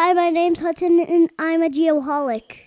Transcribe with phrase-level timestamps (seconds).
[0.00, 2.60] Hi, my name's Hudson, and I'm a geoholic.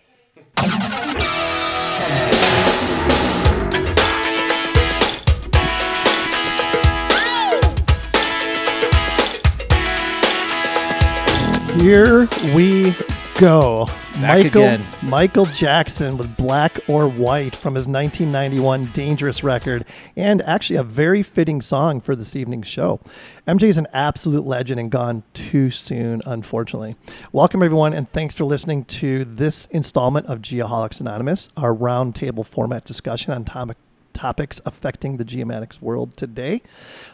[11.79, 12.93] Here we
[13.39, 13.87] go.
[14.15, 14.87] Back Michael again.
[15.01, 19.85] Michael Jackson with Black or White from his 1991 Dangerous record,
[20.17, 22.99] and actually a very fitting song for this evening's show.
[23.47, 26.97] MJ is an absolute legend and gone too soon, unfortunately.
[27.31, 32.83] Welcome everyone, and thanks for listening to this installment of Geoholics Anonymous, our roundtable format
[32.83, 33.77] discussion on topic
[34.13, 36.61] topics affecting the geomatics world today.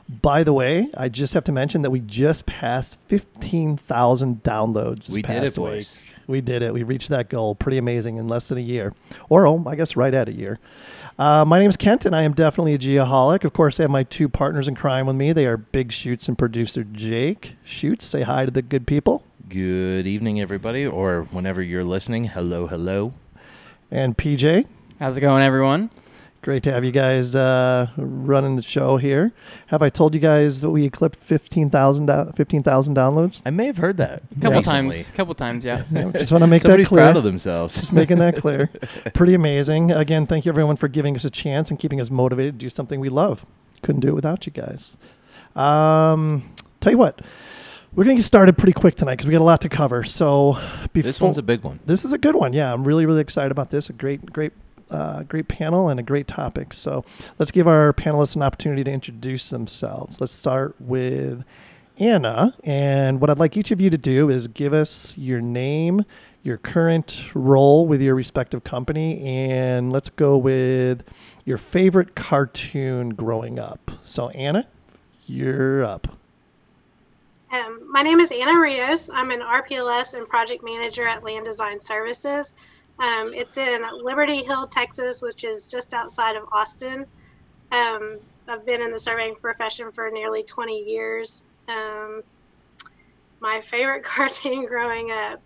[0.10, 5.06] By the way, I just have to mention that we just passed 15,000 downloads.
[5.06, 5.96] This We did it, boys.
[5.96, 6.07] week.
[6.28, 6.74] We did it.
[6.74, 7.56] We reached that goal.
[7.56, 8.94] Pretty amazing in less than a year.
[9.30, 10.60] Or, oh, I guess right at a year.
[11.18, 13.44] Uh, my name is Kent, and I am definitely a geoholic.
[13.44, 15.34] Of course, I have my two partners in crime with me.
[15.34, 17.56] They are Big Shoots and producer Jake.
[17.64, 19.24] Shoots, say hi to the good people.
[19.50, 22.26] Good evening, everybody, or whenever you're listening.
[22.26, 23.14] Hello, hello.
[23.90, 24.68] And PJ.
[25.00, 25.90] How's it going, everyone?
[26.48, 29.34] Great to have you guys uh, running the show here.
[29.66, 33.42] Have I told you guys that we eclipsed 15,000 do- 15,000 downloads?
[33.46, 34.24] I may have heard that.
[34.32, 34.94] A couple recently.
[34.96, 35.10] times.
[35.10, 35.84] A couple times, yeah.
[35.92, 37.04] Yeah, just want to make that Somebody's clear.
[37.04, 37.76] proud of themselves.
[37.76, 38.70] Just making that clear.
[39.14, 39.92] Pretty amazing.
[39.92, 42.70] Again, thank you everyone for giving us a chance and keeping us motivated to do
[42.70, 43.46] something we love.
[43.82, 44.96] Couldn't do it without you guys.
[45.54, 47.20] Um, tell you what,
[47.94, 50.06] we're gonna get started pretty quick tonight because we got a lot to cover.
[50.06, 50.54] So
[50.94, 51.82] before this one's a big one.
[51.86, 52.54] this is a good one.
[52.54, 53.90] Yeah, I'm really really excited about this.
[53.90, 54.54] A great great.
[54.90, 56.74] Uh, great panel and a great topic.
[56.74, 57.04] So
[57.38, 60.22] let's give our panelists an opportunity to introduce themselves.
[60.22, 61.44] Let's start with
[62.00, 62.54] Anna.
[62.64, 66.06] And what I'd like each of you to do is give us your name,
[66.44, 71.04] your current role with your respective company, and let's go with
[71.44, 73.92] your favorite cartoon growing up.
[74.04, 74.68] So, Anna,
[75.26, 76.18] you're up.
[77.52, 79.10] Um, my name is Anna Rios.
[79.10, 82.54] I'm an RPLS and project manager at Landesign Services.
[83.00, 87.06] Um, it's in Liberty Hill, Texas, which is just outside of Austin.
[87.72, 88.18] Um,
[88.48, 91.44] I've been in the surveying profession for nearly 20 years.
[91.68, 92.24] Um,
[93.40, 95.42] my favorite cartoon growing up,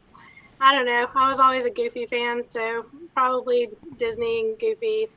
[0.60, 1.08] I don't know.
[1.16, 5.08] I was always a Goofy fan, so probably Disney and Goofy,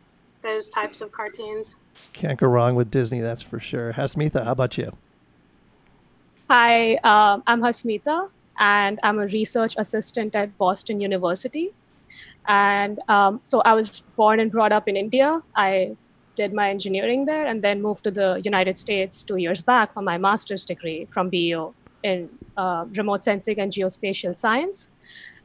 [0.40, 1.76] those types of cartoons.
[2.14, 3.92] Can't go wrong with Disney, that's for sure.
[3.92, 4.96] Hasmitha, how about you?
[6.50, 11.72] Hi, um, I'm Hasmitha, and I'm a research assistant at Boston University.
[12.46, 15.42] And um, so I was born and brought up in India.
[15.56, 15.96] I
[16.34, 20.02] did my engineering there and then moved to the United States two years back for
[20.02, 21.72] my master's degree from BU
[22.02, 24.90] in uh, remote sensing and geospatial science.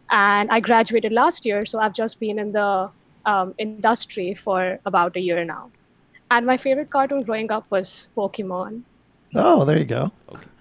[0.10, 2.90] And I graduated last year, so I've just been in the
[3.26, 5.72] um, industry for about a year now.
[6.32, 8.84] And my favorite cartoon growing up was Pokemon.
[9.36, 10.12] Oh, there you go.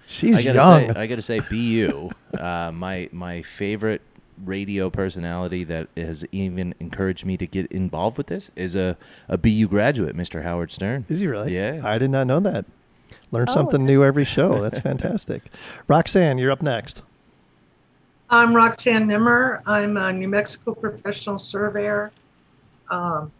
[0.05, 0.93] She's I gotta young.
[0.93, 2.09] say, I gotta say, BU,
[2.39, 4.01] uh, my my favorite
[4.43, 9.37] radio personality that has even encouraged me to get involved with this is a, a
[9.37, 10.43] BU graduate, Mr.
[10.43, 11.05] Howard Stern.
[11.09, 11.53] Is he really?
[11.55, 11.81] Yeah.
[11.83, 12.65] I did not know that.
[13.31, 13.53] Learn Oh.
[13.53, 14.59] something new every show.
[14.61, 15.43] That's fantastic.
[15.87, 17.03] Roxanne, you're up next.
[18.29, 19.61] I'm Roxanne Nimmer.
[19.65, 22.11] I'm a New Mexico professional surveyor,
[22.91, 23.31] um,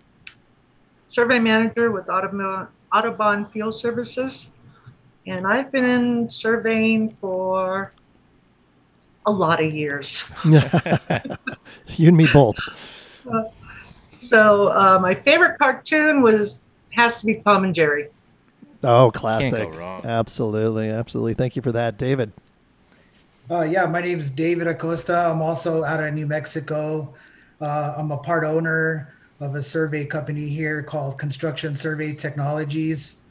[1.07, 4.51] survey manager with Automo- Audubon Field Services.
[5.27, 7.91] And I've been in surveying for
[9.29, 10.29] a lot of years.
[10.43, 12.57] you and me both.
[14.07, 18.07] So uh, my favorite cartoon was has to be Tom and Jerry.
[18.83, 19.71] Oh, classic.
[19.71, 20.05] go wrong.
[20.05, 21.33] Absolutely, absolutely.
[21.33, 22.31] Thank you for that, David.
[23.49, 25.15] Uh, yeah, my name is David Acosta.
[25.15, 27.13] I'm also out of New Mexico.
[27.59, 33.21] Uh, I'm a part owner of a survey company here called Construction Survey Technologies.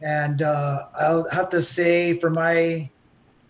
[0.00, 2.88] And uh, I'll have to say for my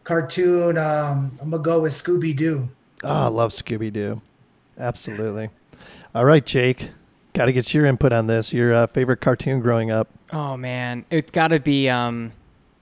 [0.09, 2.71] cartoon, um, I'm going to go with Scooby Doo.
[3.05, 4.23] Oh, I love Scooby Doo.
[4.79, 5.51] Absolutely.
[6.15, 6.91] All right, Jake.
[7.35, 8.51] Got to get your input on this.
[8.51, 10.09] Your uh, favorite cartoon growing up?
[10.33, 12.33] Oh man, it's got to be um,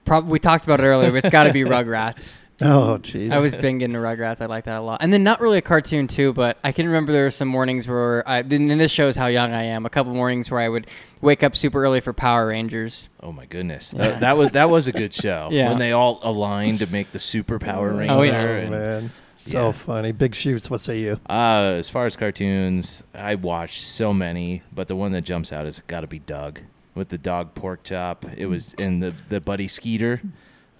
[0.05, 2.41] prob- we talked about it earlier, but it's got to be Rugrats.
[2.59, 3.29] Oh, jeez.
[3.31, 4.41] I was big into Rugrats.
[4.41, 5.01] I like that a lot.
[5.03, 7.87] And then not really a cartoon too, but I can remember there were some mornings
[7.87, 9.85] where I, and this shows how young I am.
[9.85, 10.87] A couple mornings where I would
[11.21, 13.09] wake up super early for Power Rangers.
[13.21, 15.49] Oh my goodness, that, that was that was a good show.
[15.57, 15.69] Yeah.
[15.69, 18.13] when they all aligned to make the Super Power Ranger.
[18.15, 18.63] Oh, yeah.
[18.65, 19.11] Oh, man.
[19.35, 19.71] So Yeah.
[19.71, 20.11] funny.
[20.11, 20.67] Big shoots.
[20.69, 21.19] What say you?
[21.29, 25.65] Uh, as far as cartoons, I watched so many, but the one that jumps out
[25.65, 26.59] has got to be Doug
[26.95, 28.25] with the dog pork chop.
[28.35, 30.21] It was in the the Buddy Skeeter.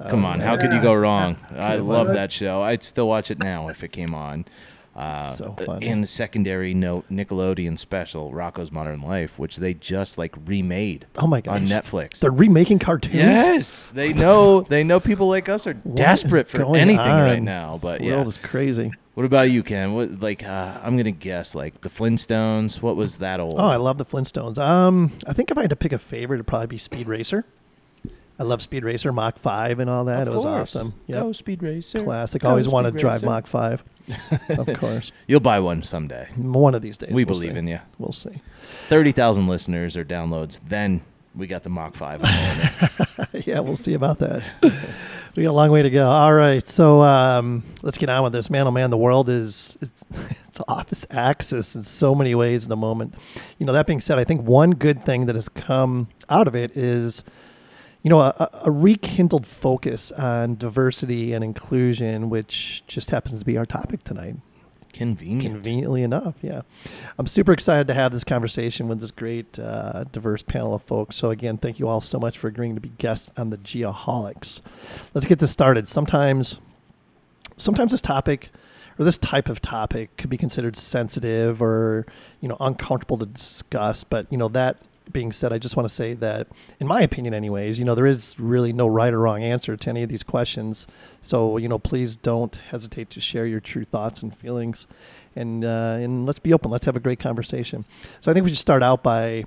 [0.10, 1.38] Come on, how could you go wrong?
[1.56, 2.62] I love that show.
[2.62, 4.46] I'd still watch it now if it came on.
[4.96, 5.88] Uh, So funny.
[5.88, 11.28] And the secondary note, Nickelodeon special, Rocko's Modern Life, which they just like remade Oh
[11.28, 11.68] my on.
[11.68, 12.18] Netflix.
[12.20, 13.14] They're remaking cartoons.
[13.16, 14.62] Yes, they know.
[14.62, 17.78] They know people like us are desperate for anything right now.
[17.80, 18.92] But this yeah, world is crazy.
[19.14, 19.94] what about you, Ken?
[19.94, 22.82] What like uh, I'm gonna guess like the Flintstones.
[22.82, 23.60] What was that old?
[23.60, 24.58] Oh, I love the Flintstones.
[24.58, 27.46] Um, I think if I had to pick a favorite, it'd probably be Speed Racer.
[28.40, 30.28] I love Speed Racer, Mach Five, and all that.
[30.28, 30.76] Of it was course.
[30.76, 30.94] awesome.
[31.10, 32.04] Go Speed Racer.
[32.04, 32.42] Classic.
[32.42, 33.26] Go Always wanted Speed to drive Racer.
[33.26, 33.84] Mach Five.
[34.50, 35.12] of course.
[35.28, 36.28] You'll buy one someday.
[36.36, 37.12] One of these days.
[37.12, 37.60] We we'll believe see.
[37.60, 37.80] in you.
[37.98, 38.42] We'll see.
[38.90, 41.02] Thirty thousand listeners or downloads, then
[41.38, 42.22] we got the Mach Five.
[43.46, 44.44] yeah, we'll see about that.
[45.36, 46.10] we got a long way to go.
[46.10, 48.50] All right, so um, let's get on with this.
[48.50, 50.04] Man, oh man, the world is it's,
[50.48, 53.14] it's off its axis in so many ways in the moment.
[53.60, 56.56] You know, that being said, I think one good thing that has come out of
[56.56, 57.24] it is,
[58.08, 63.58] you know, a, a rekindled focus on diversity and inclusion, which just happens to be
[63.58, 64.38] our topic tonight.
[64.94, 65.56] Convenient.
[65.56, 66.62] Conveniently enough, yeah.
[67.20, 71.18] I'm super excited to have this conversation with this great, uh, diverse panel of folks.
[71.18, 74.62] So, again, thank you all so much for agreeing to be guests on the Geoholics.
[75.14, 75.86] Let's get this started.
[75.86, 76.62] Sometimes,
[77.58, 78.52] sometimes this topic
[78.98, 82.06] or this type of topic could be considered sensitive or,
[82.40, 84.06] you know, uncomfortable to discuss.
[84.06, 84.78] But, you know, that
[85.14, 86.48] being said, I just want to say that,
[86.80, 89.90] in my opinion, anyways, you know, there is really no right or wrong answer to
[89.90, 90.88] any of these questions.
[91.22, 94.88] So, you know, please don't hesitate to share your true thoughts and feelings,
[95.36, 96.72] and uh, and let's be open.
[96.72, 97.86] Let's have a great conversation.
[98.22, 99.46] So, I think we should start out by,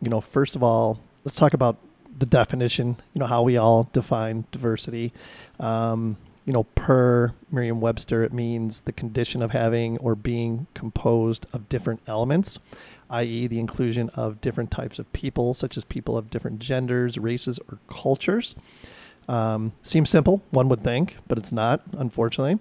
[0.00, 1.76] you know, first of all, let's talk about
[2.18, 2.96] the definition.
[3.12, 5.12] You know, how we all define diversity.
[5.60, 6.16] Um,
[6.46, 12.02] you know, per Merriam-Webster, it means the condition of having or being composed of different
[12.06, 12.58] elements
[13.14, 17.58] i.e., the inclusion of different types of people, such as people of different genders, races,
[17.70, 18.54] or cultures.
[19.28, 22.58] Um, seems simple, one would think, but it's not, unfortunately.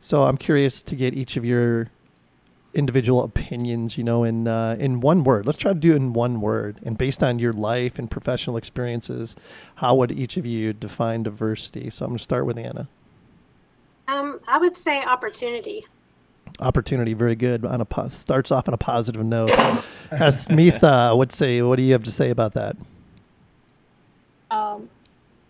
[0.00, 1.90] So I'm curious to get each of your
[2.74, 5.46] individual opinions, you know, in uh, in one word.
[5.46, 6.78] Let's try to do it in one word.
[6.84, 9.36] And based on your life and professional experiences,
[9.76, 11.90] how would each of you define diversity?
[11.90, 12.88] So I'm going to start with Anna.
[14.08, 15.86] Um, I would say opportunity.
[16.60, 17.64] Opportunity, very good.
[17.64, 19.50] On a po- starts off on a positive note.
[20.10, 21.62] Hasmitha, what say?
[21.62, 22.76] What do you have to say about that?
[24.50, 24.90] Um,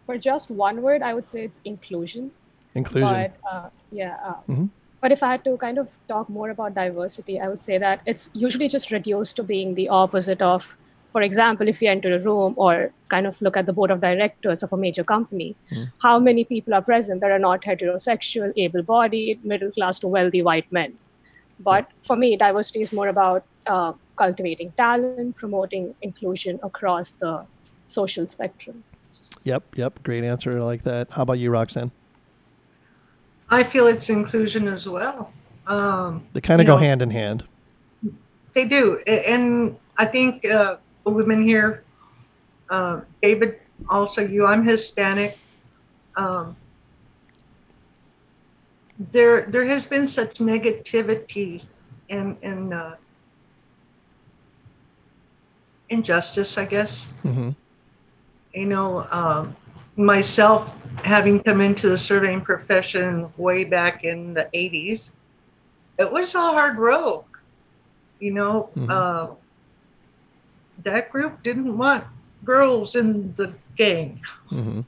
[0.07, 2.31] for just one word, I would say it's inclusion.
[2.75, 3.09] Inclusion.
[3.13, 4.17] But uh, yeah.
[4.25, 4.69] Uh, Mhm.
[5.01, 8.03] But if I had to kind of talk more about diversity, I would say that
[8.07, 10.77] it's usually just reduced to being the opposite of,
[11.12, 14.00] for example, if you enter a room or kind of look at the board of
[14.00, 15.55] directors of a major company,
[16.03, 20.43] how many people are present that are not heterosexual, able bodied, middle class to wealthy
[20.43, 20.94] white men?
[21.61, 27.44] But for me, diversity is more about uh, cultivating talent, promoting inclusion across the
[27.88, 28.82] social spectrum.
[29.44, 30.03] Yep, yep.
[30.03, 30.58] Great answer.
[30.58, 31.11] I like that.
[31.11, 31.93] How about you, Roxanne?
[33.50, 35.32] I feel it's inclusion as well.
[35.67, 37.44] Um, They kind of go know, hand in hand.
[38.55, 41.83] They do, and I think uh, the women here,
[42.71, 43.57] uh, David,
[43.89, 44.47] also you.
[44.47, 45.39] I'm Hispanic.
[46.17, 46.57] Um,
[49.13, 51.63] there, there has been such negativity
[52.11, 52.95] and and uh,
[55.89, 57.07] injustice, I guess.
[57.23, 57.51] hmm
[58.55, 59.57] You know, um,
[59.97, 65.13] myself having come into the surveying profession way back in the 80s,
[65.99, 67.25] it was a hard road.
[68.19, 69.07] You know, Mhm.
[70.84, 72.05] That group didn't want
[72.44, 74.20] girls in the gang.
[74.49, 74.81] hmm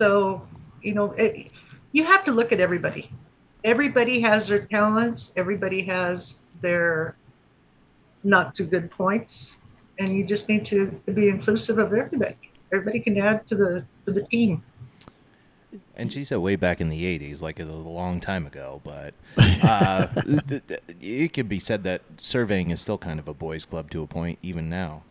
[0.00, 0.46] So,
[0.82, 1.50] you know, it,
[1.92, 3.10] you have to look at everybody.
[3.64, 7.16] Everybody has their talents, everybody has their
[8.22, 9.56] not too good points,
[9.98, 12.36] and you just need to, to be inclusive of everybody.
[12.72, 14.62] Everybody can add to the to the team.
[15.96, 18.80] And she said way back in the 80s, like it was a long time ago,
[18.84, 19.14] but
[19.62, 20.06] uh,
[20.48, 23.90] th- th- it could be said that surveying is still kind of a boys' club
[23.90, 25.02] to a point, even now.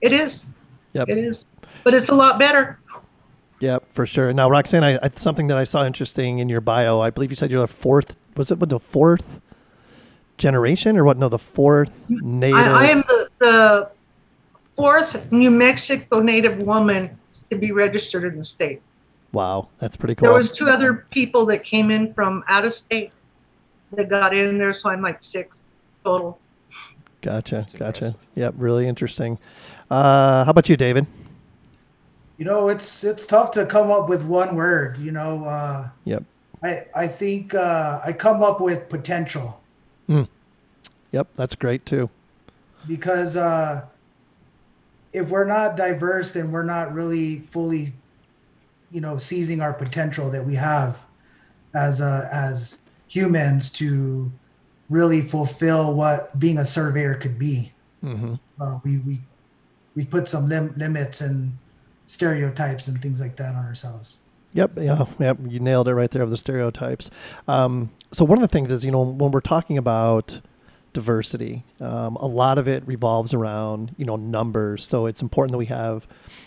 [0.00, 0.46] It is.
[0.92, 1.08] Yep.
[1.08, 1.44] It is.
[1.82, 2.78] But it's a lot better.
[3.60, 4.32] Yep, for sure.
[4.32, 7.00] Now, Roxanne, I, I, something that I saw interesting in your bio.
[7.00, 8.16] I believe you said you're the fourth.
[8.36, 9.40] Was it what, the fourth
[10.38, 11.16] generation or what?
[11.16, 12.58] No, the fourth native.
[12.58, 13.90] I, I am the, the
[14.74, 17.16] fourth New Mexico native woman
[17.50, 18.82] to be registered in the state.
[19.34, 20.28] Wow, that's pretty cool.
[20.28, 23.12] There was two other people that came in from out of state
[23.92, 25.62] that got in there, so I'm like six
[26.04, 26.38] total.
[27.20, 27.84] Gotcha, gotcha.
[28.06, 28.14] impressive.
[28.36, 29.38] Yep, really interesting.
[29.90, 31.06] Uh, how about you, David?
[32.38, 34.98] You know, it's it's tough to come up with one word.
[34.98, 36.24] You know, uh, Yep,
[36.62, 39.60] I I think uh, I come up with potential
[40.08, 40.28] Mm.
[41.12, 42.10] yep, that's great too.
[42.86, 43.86] because uh,
[45.14, 47.94] if we're not diverse, then we're not really fully,
[48.94, 51.04] you know, seizing our potential that we have
[51.74, 54.32] as uh, as humans to
[54.88, 57.72] really fulfill what being a surveyor could be.
[58.00, 59.20] hmm Uh, we we
[59.96, 61.58] we put some lim- limits and
[62.06, 64.18] stereotypes and things like that on ourselves.
[64.52, 65.38] Yep, yeah, yep.
[65.48, 67.10] You nailed it right there of the stereotypes.
[67.48, 70.40] Um, so one of the things is, you know, when we're talking about
[70.92, 74.86] diversity, um, a lot of it revolves around, you know, numbers.
[74.86, 76.06] So it's important that we have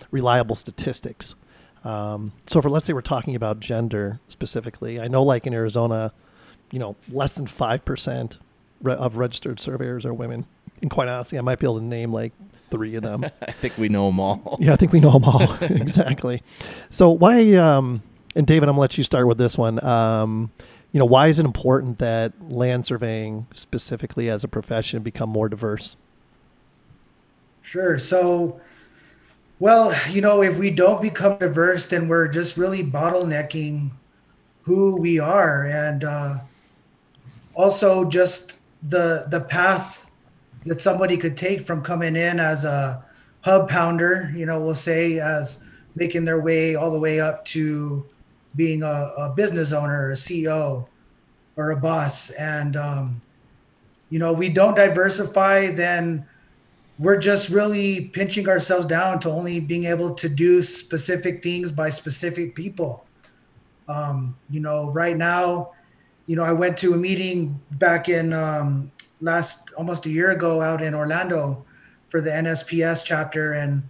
[0.10, 1.36] reliable statistics.
[1.84, 6.14] Um, so for let's say we're talking about gender specifically, I know like in Arizona,
[6.72, 8.40] you know, less than five percent
[8.82, 10.46] re- of registered surveyors are women.
[10.82, 12.34] And quite honestly, I might be able to name like
[12.70, 13.26] three of them.
[13.42, 14.58] I think we know them all.
[14.60, 16.44] Yeah, I think we know them all exactly.
[16.90, 17.54] So why?
[17.56, 18.04] Um,
[18.36, 19.84] and David, I'm gonna let you start with this one.
[19.84, 20.52] Um,
[20.92, 25.50] you know, why is it important that land surveying, specifically as a profession, become more
[25.50, 25.98] diverse?
[27.62, 27.98] Sure.
[27.98, 28.62] So,
[29.60, 33.92] well, you know, if we don't become diverse, then we're just really bottlenecking
[34.64, 36.40] who we are, and uh,
[37.56, 40.10] also just the the path
[40.66, 43.04] that somebody could take from coming in as a
[43.42, 45.60] hub pounder, you know, we'll say as
[45.96, 48.06] making their way all the way up to
[48.56, 50.86] being a, a business owner, a CEO,
[51.56, 53.22] or a boss, and um,
[54.10, 56.28] you know, if we don't diversify, then
[57.00, 61.89] we're just really pinching ourselves down to only being able to do specific things by
[61.89, 63.06] specific people.
[63.88, 65.72] Um, you know, right now,
[66.25, 70.62] you know, I went to a meeting back in um, last almost a year ago
[70.62, 71.66] out in Orlando
[72.10, 73.84] for the NSPS chapter, and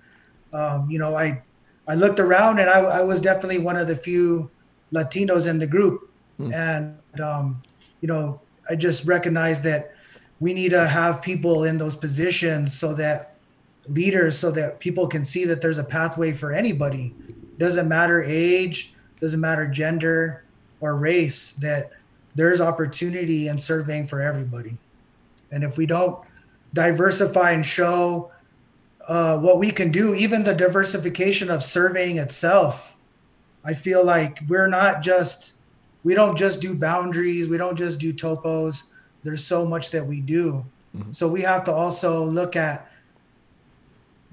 [0.54, 1.42] um, you know, I
[1.88, 4.52] I looked around and I, I was definitely one of the few
[4.94, 6.04] Latinos in the group,
[6.38, 6.54] Hmm.
[6.54, 7.64] and um,
[8.02, 9.96] you know, I just recognized that
[10.40, 13.36] we need to have people in those positions so that
[13.88, 17.16] leaders so that people can see that there's a pathway for anybody.
[17.58, 20.44] Doesn't matter age doesn't matter gender
[20.80, 21.92] or race that
[22.36, 24.78] there's opportunity in surveying for everybody.
[25.52, 26.24] And if we don't
[26.74, 28.32] diversify and show
[29.08, 32.98] uh, what we can do even the diversification of surveying itself
[33.64, 35.56] i feel like we're not just
[36.04, 38.84] we don't just do boundaries we don't just do topos
[39.28, 40.66] there's so much that we do
[40.96, 41.14] Mhm.
[41.14, 42.90] so we have to also look at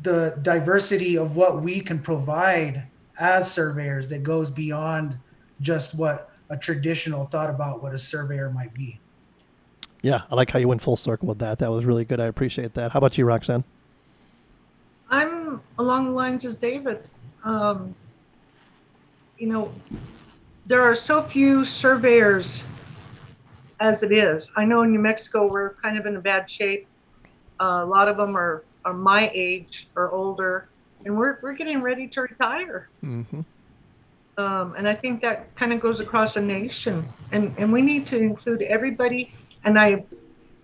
[0.02, 2.84] the diversity of what we can provide
[3.18, 5.16] as surveyors that goes beyond
[5.60, 9.00] just what a traditional thought about what a surveyor might be
[10.02, 11.58] Yeah, I like how you went full circle with that.
[11.60, 12.20] That was really good.
[12.20, 12.92] I appreciate that.
[12.92, 13.64] How about you, Roxanne?
[15.08, 16.98] I'm along the lines as David.
[17.42, 17.94] Um,
[19.38, 19.72] you know,
[20.66, 22.64] there are so few surveyors
[23.80, 24.50] as it is.
[24.56, 26.86] I know in New Mexico we're kind of in a bad shape.
[27.60, 30.68] Uh, a lot of them are, are my age or older,
[31.04, 32.88] and we're, we're getting ready to retire.
[33.04, 33.40] Mm-hmm.
[34.36, 38.06] Um, and I think that kind of goes across a nation, and, and we need
[38.08, 39.32] to include everybody.
[39.64, 40.04] And I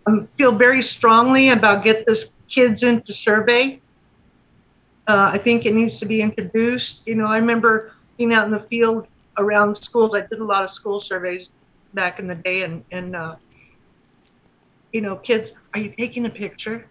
[0.06, 3.80] um, feel very strongly about get this kids into survey.
[5.06, 7.02] Uh, I think it needs to be introduced.
[7.06, 9.06] You know, I remember being out in the field
[9.38, 10.14] around schools.
[10.14, 11.48] I did a lot of school surveys
[11.94, 13.36] back in the day, and and uh,
[14.92, 16.86] you know, kids, are you taking a picture?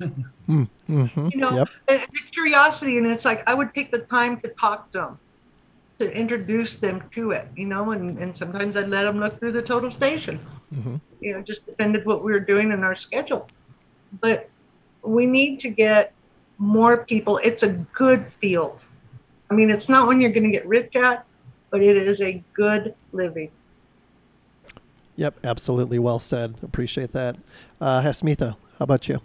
[0.00, 0.64] Mm-hmm.
[0.88, 1.68] You know, Yep.
[1.88, 5.18] and the curiosity, and it's like I would take the time to talk to them,
[5.98, 7.48] to introduce them to it.
[7.56, 10.40] You know, and and sometimes I'd let them look through the total station.
[10.74, 10.96] Mm-hmm.
[11.20, 13.48] You know, just depended what we were doing in our schedule.
[14.20, 14.48] But
[15.02, 16.12] we need to get
[16.58, 17.38] more people.
[17.42, 18.84] It's a good field.
[19.50, 21.24] I mean, it's not one you're going to get rich at,
[21.70, 23.50] but it is a good living.
[25.20, 25.40] Yep.
[25.44, 25.98] Absolutely.
[25.98, 26.54] Well said.
[26.62, 27.36] Appreciate that.
[27.78, 29.20] Uh, Hasmitha, how about you?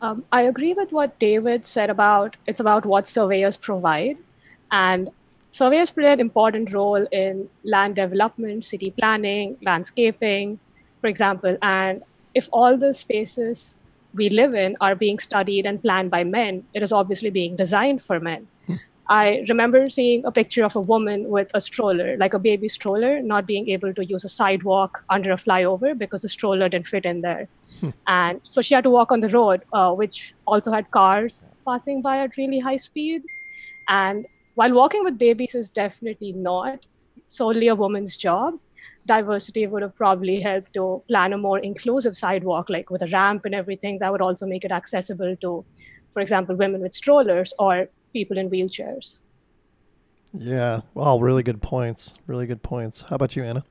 [0.00, 4.16] Um, I agree with what David said about it's about what surveyors provide.
[4.70, 5.10] And
[5.50, 10.58] surveyors play an important role in land development, city planning, landscaping,
[11.02, 11.58] for example.
[11.60, 12.02] And
[12.32, 13.76] if all the spaces
[14.14, 18.02] we live in are being studied and planned by men, it is obviously being designed
[18.02, 18.48] for men.
[19.08, 23.20] I remember seeing a picture of a woman with a stroller, like a baby stroller,
[23.20, 27.04] not being able to use a sidewalk under a flyover because the stroller didn't fit
[27.04, 27.48] in there.
[28.06, 32.00] And so she had to walk on the road, uh, which also had cars passing
[32.00, 33.22] by at really high speed.
[33.88, 36.86] And while walking with babies is definitely not
[37.28, 38.54] solely a woman's job,
[39.06, 43.44] diversity would have probably helped to plan a more inclusive sidewalk, like with a ramp
[43.44, 45.64] and everything that would also make it accessible to,
[46.12, 49.20] for example, women with strollers or people in wheelchairs.
[50.32, 50.80] Yeah.
[50.94, 52.14] Well, really good points.
[52.26, 53.02] Really good points.
[53.02, 53.64] How about you, Anna?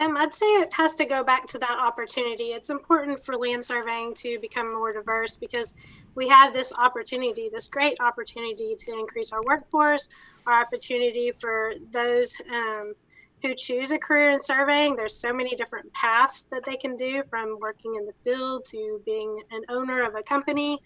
[0.00, 2.46] Um, I'd say it has to go back to that opportunity.
[2.46, 5.74] It's important for land surveying to become more diverse because
[6.16, 10.08] we have this opportunity, this great opportunity to increase our workforce,
[10.46, 12.94] our opportunity for those um,
[13.42, 14.96] who choose a career in surveying.
[14.96, 19.00] There's so many different paths that they can do from working in the field to
[19.04, 20.80] being an owner of a company.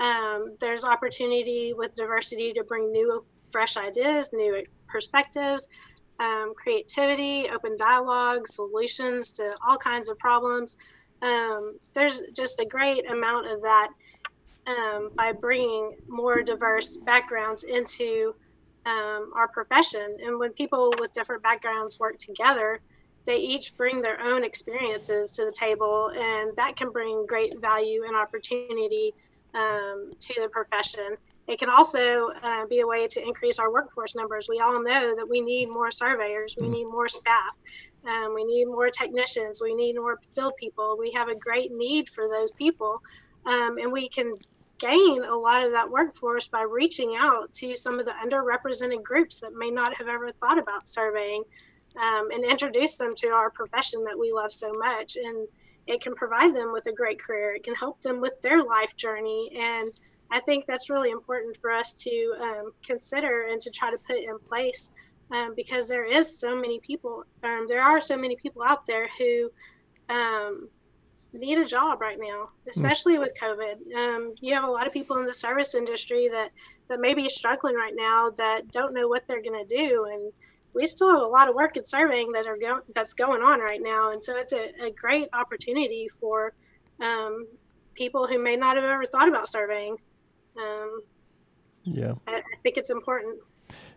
[0.00, 5.68] Um, there's opportunity with diversity to bring new, fresh ideas, new perspectives,
[6.18, 10.76] um, creativity, open dialogue, solutions to all kinds of problems.
[11.22, 13.88] Um, there's just a great amount of that
[14.66, 18.34] um, by bringing more diverse backgrounds into
[18.84, 20.16] um, our profession.
[20.24, 22.80] And when people with different backgrounds work together,
[23.26, 28.04] they each bring their own experiences to the table, and that can bring great value
[28.06, 29.12] and opportunity
[29.56, 31.16] um, to the profession.
[31.48, 34.48] It can also uh, be a way to increase our workforce numbers.
[34.48, 37.54] We all know that we need more surveyors, we need more staff,
[38.06, 40.96] um, we need more technicians, we need more field people.
[40.98, 43.00] We have a great need for those people,
[43.46, 44.34] um, and we can
[44.78, 49.40] gain a lot of that workforce by reaching out to some of the underrepresented groups
[49.40, 51.42] that may not have ever thought about surveying
[51.96, 55.16] um, and introduce them to our profession that we love so much.
[55.16, 55.48] And
[55.86, 58.96] it can provide them with a great career, it can help them with their life
[58.96, 59.50] journey.
[59.56, 59.92] And
[60.30, 64.16] I think that's really important for us to um, consider and to try to put
[64.16, 64.90] in place
[65.30, 69.08] um, because there is so many people, um, there are so many people out there
[69.18, 69.50] who
[70.08, 70.68] um,
[71.32, 73.94] need a job right now, especially with COVID.
[73.94, 76.50] Um, you have a lot of people in the service industry that
[76.88, 80.32] that may be struggling right now that don't know what they're going to do, and
[80.76, 83.60] we still have a lot of work in surveying that are go- that's going on
[83.60, 86.52] right now, and so it's a, a great opportunity for
[87.00, 87.46] um,
[87.94, 89.96] people who may not have ever thought about surveying.
[90.56, 91.00] Um,
[91.84, 92.14] Yeah.
[92.26, 93.40] I, I think it's important.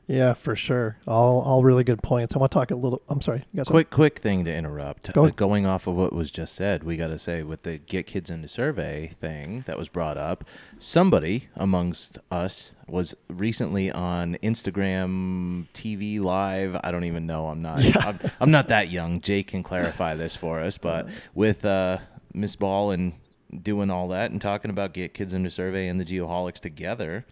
[0.09, 0.97] Yeah, for sure.
[1.05, 2.35] All all really good points.
[2.35, 2.99] I want to talk a little.
[3.09, 3.45] I'm sorry.
[3.55, 3.73] Got something?
[3.73, 5.13] Quick, quick thing to interrupt.
[5.13, 7.77] Go Uh, going off of what was just said, we got to say with the
[7.77, 10.43] get kids into survey thing that was brought up,
[10.79, 16.75] somebody amongst us was recently on Instagram TV live.
[16.83, 17.45] I don't even know.
[17.45, 17.79] I'm not.
[18.03, 19.21] I'm, I'm not that young.
[19.21, 21.99] Jake can clarify this for us, but with uh,
[22.33, 23.13] Miss Ball and
[23.61, 27.25] doing all that and talking about get kids into survey and the geoholics together.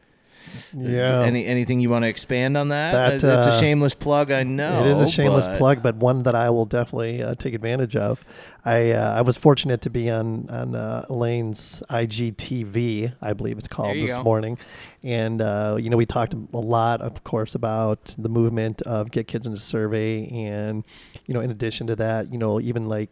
[0.76, 1.22] Yeah.
[1.22, 3.20] Any anything you want to expand on that?
[3.22, 4.82] That, Uh, it's a shameless plug, I know.
[4.86, 7.96] it is a shameless but- plug, but one that I will definitely uh, take advantage
[7.96, 8.24] of.
[8.66, 13.68] I uh, I was fortunate to be on on uh, Elaine's IGTV, I believe it's
[13.68, 14.24] called this go.
[14.24, 14.58] morning,
[15.04, 19.28] and uh, you know we talked a lot, of course, about the movement of get
[19.28, 20.84] kids into survey, and
[21.26, 23.10] you know in addition to that, you know even like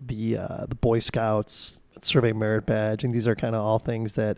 [0.00, 4.14] the uh, the Boy Scouts survey merit badge, and these are kind of all things
[4.14, 4.36] that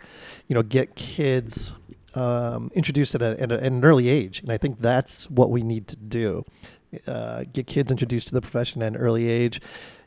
[0.48, 1.74] you know get kids
[2.14, 5.50] um, introduced at, a, at, a, at an early age, and I think that's what
[5.50, 6.44] we need to do.
[7.06, 9.60] Uh, get kids introduced to the profession at an early age.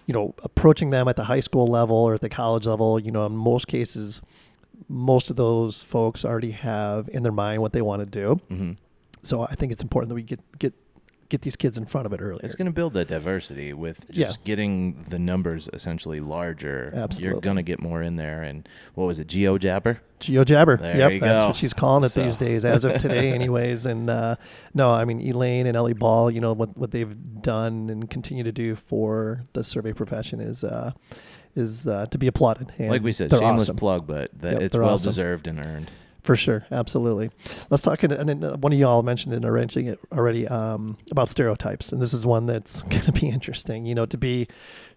[0.05, 2.97] You know, approaching them at the high school level or at the college level.
[2.97, 4.21] You know, in most cases,
[4.87, 8.39] most of those folks already have in their mind what they want to do.
[8.49, 8.77] Mhm.
[9.21, 10.73] So I think it's important that we get get
[11.29, 12.39] get these kids in front of it earlier.
[12.43, 14.27] It's going to build that diversity with Yeah.
[14.27, 16.91] just getting the numbers essentially larger.
[16.95, 17.29] Absolutely.
[17.33, 18.43] You're going to get more in there.
[18.43, 19.99] And what was it, Geo GeoJabber?
[20.21, 20.79] GeoJabber.
[20.79, 21.47] There yep, that's go.
[21.47, 23.85] what she's calling it So- these days, as of today, anyways.
[23.85, 24.35] And uh,
[24.73, 28.43] no, I mean Elaine and Ellie Ball, you know what what they've done and continue
[28.43, 30.91] to do for the survey profession is uh,
[31.55, 32.71] is uh, to be applauded.
[32.79, 33.75] Like we said, shameless awesome.
[33.75, 35.09] plug, but that Yep, it's well awesome.
[35.09, 35.91] deserved and earned.
[36.27, 37.31] For sure, absolutely.
[37.69, 38.03] Let's talk.
[38.03, 42.01] And then uh, one of y'all mentioned it already, it already um, about stereotypes, and
[42.01, 43.85] this is one that's going to be interesting.
[43.85, 44.49] You know, to be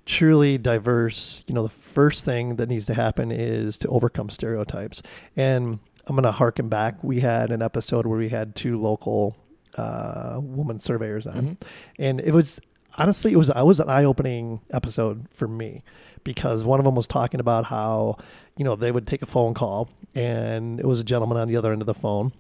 [0.07, 5.03] truly diverse, you know, the first thing that needs to happen is to overcome stereotypes.
[5.37, 7.05] And I'm going to harken back.
[7.05, 9.37] We had an episode where we had two local
[9.77, 11.59] uh, woman surveyors on,
[11.97, 12.61] and it was
[12.99, 15.83] honestly it was I was an eye opening episode for me
[16.25, 18.17] because one of them was talking about how
[18.57, 21.57] you know they would take a phone call and it was a gentleman on the
[21.57, 22.33] other end of the phone.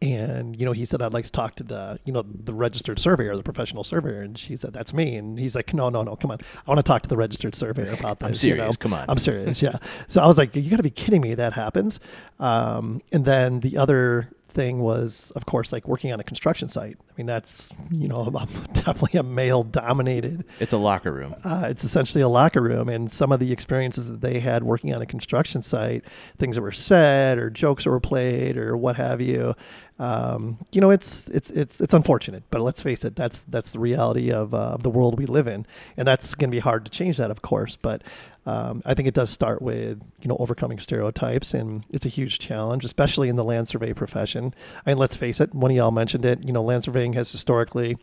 [0.00, 2.98] And you know he said i'd like to talk to the you know the registered
[2.98, 4.20] surveyor the professional surveyor.
[4.20, 5.14] And she said that's me.
[5.16, 6.38] And he's like no no no come on.
[6.66, 8.62] I want to talk to the registered surveyor about this I'm you know?
[8.62, 9.04] serious, come on.
[9.08, 9.76] i'm serious yeah.
[10.08, 12.00] So i was like you gotta be kidding me that happens.
[12.40, 16.96] Um, and then the other thing was of course like working on a construction site
[17.10, 18.24] i mean that's you know
[18.72, 21.34] definitely a male dominated It's a locker room.
[21.44, 24.94] uh, it's essentially a locker room, and some of the experiences that they had working
[24.94, 26.04] on a construction site,
[26.38, 29.54] things that were said or jokes that were played or what have you.
[30.02, 33.78] Um, you know, it's it's it's it's unfortunate, but let's face it, that's that's the
[33.78, 35.64] reality of uh, the world we live in,
[35.96, 37.76] and that's going to be hard to change that, of course.
[37.76, 38.02] But
[38.44, 42.40] um, I think it does start with you know overcoming stereotypes, and it's a huge
[42.40, 44.52] challenge, especially in the land survey profession.
[44.84, 46.44] I mean, let's face it, one of y'all mentioned it.
[46.44, 47.96] You know, land surveying has historically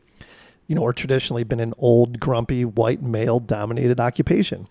[0.67, 4.67] you know, or traditionally been an old, grumpy, white, male dominated occupation.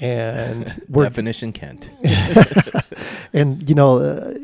[0.00, 1.90] And we're, Definition Kent.
[3.34, 4.34] and you know, uh,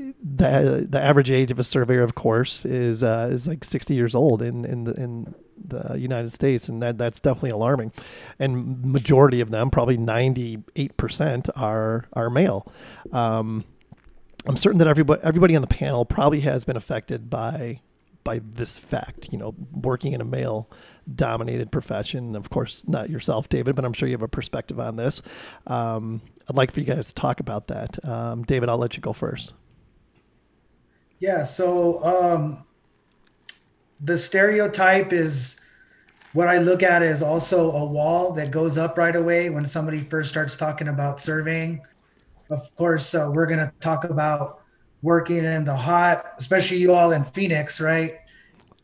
[0.43, 4.15] the the average age of a surveyor, of course, is uh, is like sixty years
[4.15, 7.93] old in in the, in the United States, and that that's definitely alarming.
[8.39, 12.71] And majority of them, probably ninety eight percent, are are male.
[13.13, 13.65] Um,
[14.47, 17.81] I'm certain that everybody everybody on the panel probably has been affected by
[18.25, 19.29] by this fact.
[19.33, 20.69] You know, working in a male
[21.13, 22.37] dominated profession.
[22.37, 25.23] Of course, not yourself, David, but I'm sure you have a perspective on this.
[25.67, 28.05] Um, I'd like for you guys to talk about that.
[28.05, 29.55] Um, David, I'll let you go first.
[31.23, 32.65] Yeah, so um,
[34.01, 35.61] the stereotype is
[36.33, 40.01] what I look at is also a wall that goes up right away when somebody
[40.01, 41.81] first starts talking about surveying.
[42.51, 44.63] Of course, uh, we're going to talk about
[45.01, 48.19] working in the hot, especially you all in Phoenix, right?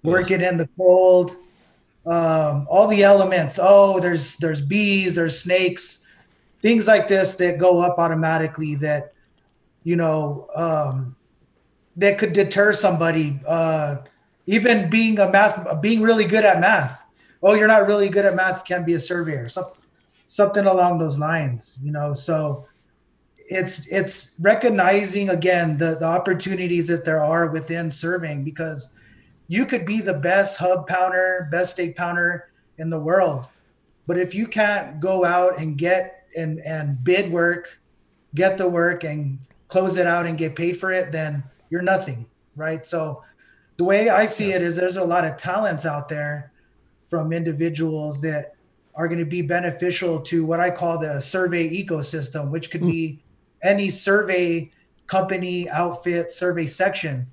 [0.05, 1.33] Working in the cold,
[2.07, 3.59] um, all the elements.
[3.61, 6.07] Oh, there's there's bees, there's snakes,
[6.62, 8.77] things like this that go up automatically.
[8.77, 9.12] That
[9.83, 11.16] you know um,
[11.99, 13.39] that could deter somebody.
[13.47, 13.99] Uh,
[14.47, 17.07] even being a math, being really good at math.
[17.43, 18.65] Oh, you're not really good at math.
[18.65, 19.49] Can't be a surveyor.
[19.49, 19.67] Some,
[20.27, 21.79] something along those lines.
[21.83, 22.67] You know, so
[23.37, 28.95] it's it's recognizing again the the opportunities that there are within serving because
[29.49, 33.49] you could be the best hub pounder, best stake pounder in the world,
[34.07, 37.81] but if you can't go out and get and and bid work,
[38.35, 42.26] get the work and close it out and get paid for it, then you're nothing,
[42.57, 42.87] right?
[42.87, 43.22] So
[43.76, 46.52] the way I see it is there's a lot of talents out there
[47.09, 48.54] from individuals that
[48.94, 53.22] are going to be beneficial to what I call the survey ecosystem, which could be
[53.62, 54.70] any survey
[55.07, 57.31] company, outfit, survey section.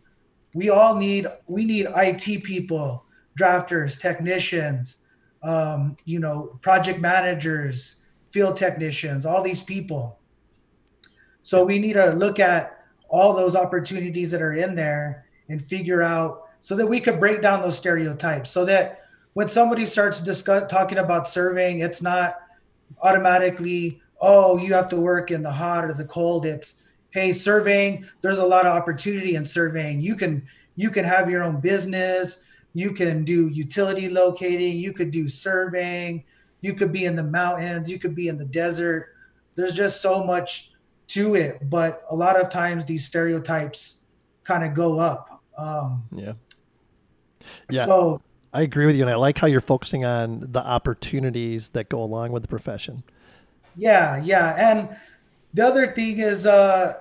[0.54, 3.06] We all need we need IT people,
[3.38, 5.04] drafters, technicians,
[5.44, 7.98] um, you know, project managers,
[8.30, 10.20] field technicians, all these people.
[11.42, 12.75] So we need to look at
[13.10, 17.42] all those opportunities that are in there and figure out so that we could break
[17.42, 19.02] down those stereotypes so that
[19.34, 22.40] when somebody starts discuss, talking about surveying, it's not
[23.02, 26.46] automatically, oh, you have to work in the hot or the cold.
[26.46, 30.02] It's, hey, surveying, there's a lot of opportunity in surveying.
[30.02, 35.12] You can you can have your own business, you can do utility locating, you could
[35.12, 36.24] do surveying,
[36.62, 39.16] you could be in the mountains, you could be in the desert.
[39.56, 40.72] There's just so much
[41.08, 44.04] to it, but a lot of times these stereotypes
[44.44, 45.44] kind of go up.
[45.58, 46.34] Um, Yeah.
[47.70, 47.86] Yeah.
[47.86, 48.22] So
[48.54, 52.02] I agree with you, and I like how you're focusing on the opportunities that go
[52.02, 53.04] along with the profession.
[53.76, 54.56] Yeah, yeah.
[54.58, 54.98] And
[55.54, 56.94] the other thing is, uh,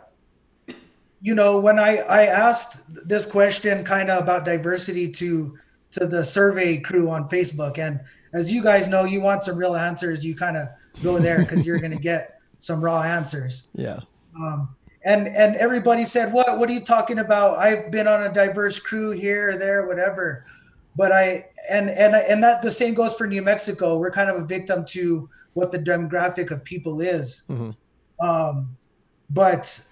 [1.21, 5.57] you know, when I, I asked this question kind of about diversity to
[5.93, 8.01] to the survey crew on Facebook, and
[8.33, 10.69] as you guys know, you want some real answers, you kind of
[11.03, 12.34] go there because you're going to get
[12.65, 13.67] some raw answers.
[13.75, 14.01] Yeah.
[14.35, 14.71] Um,
[15.05, 16.59] and and everybody said, "What?
[16.59, 17.59] What are you talking about?
[17.59, 20.47] I've been on a diverse crew here, there, whatever."
[20.97, 23.99] But I and and and that the same goes for New Mexico.
[23.99, 27.43] We're kind of a victim to what the demographic of people is.
[27.51, 27.77] Mhm.
[28.19, 28.77] Um,
[29.29, 29.85] but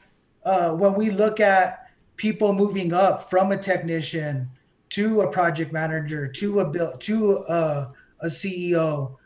[0.44, 4.48] uh, when we look at people moving up from a technician
[4.90, 9.16] to a project manager to a bill to a, a CEO,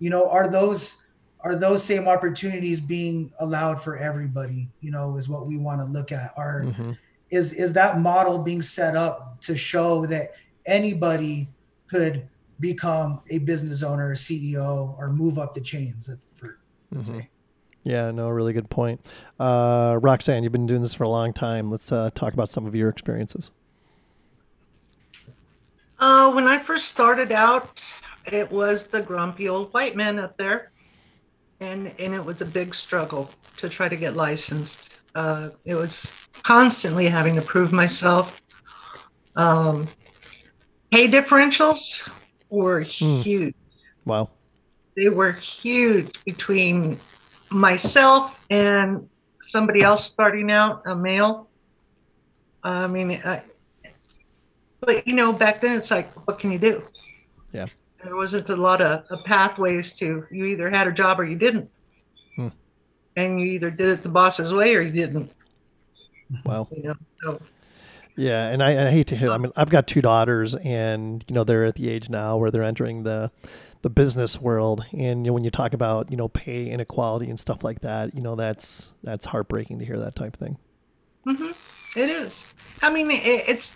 [0.00, 1.05] you know, are those
[1.46, 4.68] are those same opportunities being allowed for everybody?
[4.80, 6.34] You know, is what we want to look at.
[6.36, 6.98] Are Mhm.
[7.30, 10.32] is is that model being set up to show that
[10.64, 11.48] anybody
[11.88, 12.28] could
[12.58, 16.10] become a business owner, a CEO, or move up the chains?
[16.34, 16.58] For
[16.90, 17.12] let's Mhm.
[17.12, 17.28] say.
[17.84, 19.00] Yeah, no, really good point.
[19.38, 21.70] Uh, Roxanne, you've been doing this for a long time.
[21.70, 23.52] Let's uh, talk about some of your experiences.
[26.00, 27.80] Uh, when I first started out,
[28.26, 30.72] it was the grumpy old white man up there,
[31.60, 35.00] and and it was a big struggle to try to get licensed.
[35.14, 38.42] Uh, it was constantly having to prove myself.
[39.34, 39.86] Um,
[40.92, 42.08] pay differentials
[42.50, 43.20] were Hmm.
[43.20, 43.54] huge.
[44.04, 44.30] Wow.
[44.96, 46.98] They were huge between
[47.50, 49.08] myself and
[49.40, 51.50] somebody else starting out, a male.
[52.62, 53.42] I mean, I,
[54.80, 56.82] but you know, back then it's like, what can you do?
[58.06, 61.36] There wasn't a lot of, of pathways to, you either had a job or you
[61.36, 61.68] didn't.
[62.36, 62.48] Hmm.
[63.16, 65.32] And you either did it the boss's way or you didn't,
[66.44, 66.68] Wow.
[66.70, 67.40] you know, so.
[68.14, 69.30] Yeah, and I, I hate to hear.
[69.30, 72.50] I mean, I've got two daughters, and you know they're at the age now where
[72.50, 73.30] they're entering the
[73.82, 77.38] the business world, and you know, when you talk about you know pay inequality and
[77.38, 80.56] stuff like that, you know that's that's heartbreaking to hear that type of thing.
[81.24, 81.50] hmm
[81.94, 82.54] It is.
[82.80, 83.74] I mean, it, it's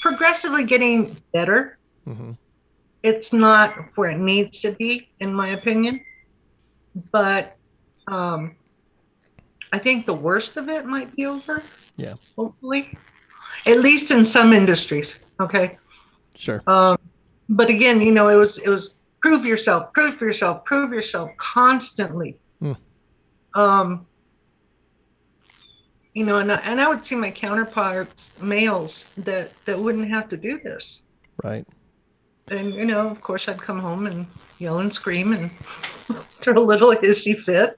[0.00, 1.76] progressively getting better.
[2.06, 2.32] hmm
[3.04, 6.00] it's not where it needs to be, in my opinion.
[7.12, 7.56] But
[8.08, 8.56] um,
[9.72, 11.62] I think the worst of it might be over.
[11.96, 12.14] Yeah.
[12.36, 12.96] Hopefully,
[13.66, 15.28] at least in some industries.
[15.38, 15.76] Okay.
[16.34, 16.62] Sure.
[16.66, 16.96] Um,
[17.48, 22.38] but again, you know, it was it was prove yourself, prove yourself, prove yourself constantly.
[22.60, 22.72] Hmm.
[23.54, 24.06] Um,
[26.14, 30.30] you know, and I, and I would see my counterparts, males, that that wouldn't have
[30.30, 31.02] to do this.
[31.42, 31.66] Right.
[32.48, 34.26] And you know, of course, I'd come home and
[34.58, 35.50] yell and scream and
[36.40, 37.76] throw a little hissy fit.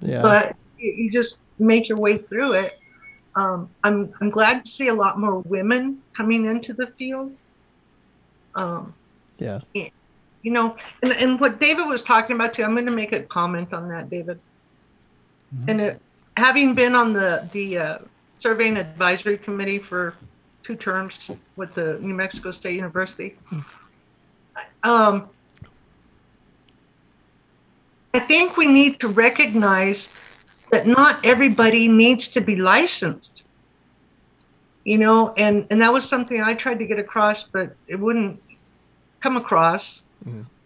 [0.00, 0.22] Yeah.
[0.22, 2.78] But you, you just make your way through it.
[3.34, 7.34] Um, I'm I'm glad to see a lot more women coming into the field.
[8.54, 8.94] Um,
[9.38, 9.60] yeah.
[9.74, 9.90] you
[10.50, 13.72] know, and, and what David was talking about too, I'm going to make a comment
[13.72, 14.40] on that, David.
[15.68, 16.00] And it,
[16.36, 17.98] having been on the the uh,
[18.38, 20.14] surveying advisory committee for
[20.62, 23.36] two terms with the New Mexico State University,
[24.82, 25.28] um,
[28.14, 30.08] I think we need to recognize
[30.70, 33.44] that not everybody needs to be licensed.
[34.84, 38.42] You know, and and that was something I tried to get across, but it wouldn't
[39.20, 40.02] come across.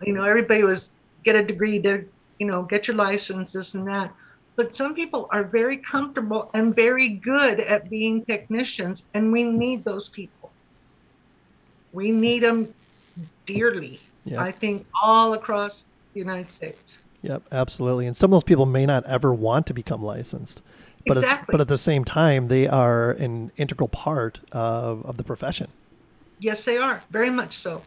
[0.05, 2.05] You know, everybody was get a degree, to,
[2.39, 4.13] you know, get your license, this and that.
[4.57, 9.85] But some people are very comfortable and very good at being technicians, and we need
[9.85, 10.51] those people.
[11.93, 12.73] We need them
[13.47, 14.01] dearly.
[14.25, 14.43] Yeah.
[14.43, 16.99] I think all across the United States.
[17.23, 18.07] Yep, absolutely.
[18.07, 20.61] And some of those people may not ever want to become licensed,
[21.07, 21.53] but at, Exactly.
[21.53, 25.69] but at the same time, they are an integral part of, of the profession.
[26.41, 27.83] Yes, they are very much so.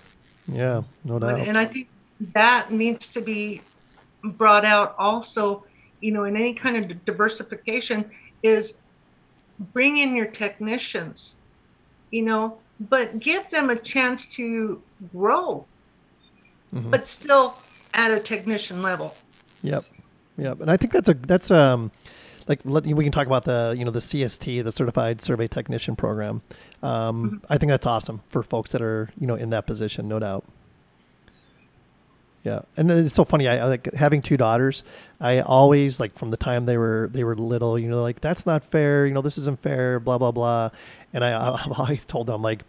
[0.48, 1.40] Yeah, no doubt.
[1.40, 1.90] And I think
[2.34, 3.62] that needs to be
[4.24, 5.66] brought out also,
[6.00, 8.10] you know, in any kind of diversification
[8.44, 8.76] is
[9.74, 11.36] bring in your technicians,
[12.12, 14.82] you know, but give them a chance to
[15.14, 15.66] grow,
[16.74, 16.92] Mhm.
[16.92, 17.56] but still
[17.94, 19.16] at a technician level.
[19.64, 19.86] Yep,
[20.38, 20.62] yep.
[20.62, 21.92] And I think that's a that's um
[22.48, 25.96] like let, we can talk about the you know the CST, the Certified Survey Technician
[25.96, 26.42] Program.
[26.84, 30.20] Um, I think that's awesome for folks that are you know in that position, no
[30.20, 30.44] doubt.
[32.46, 33.48] Yeah, and it's so funny.
[33.48, 34.84] I, I like having two daughters.
[35.20, 38.46] I always like from the time they were they were little, you know, like that's
[38.46, 39.08] not fair.
[39.08, 40.00] You know, this isn't fair.
[40.00, 40.70] Blah blah blah.
[41.12, 42.62] And I I've always told them like,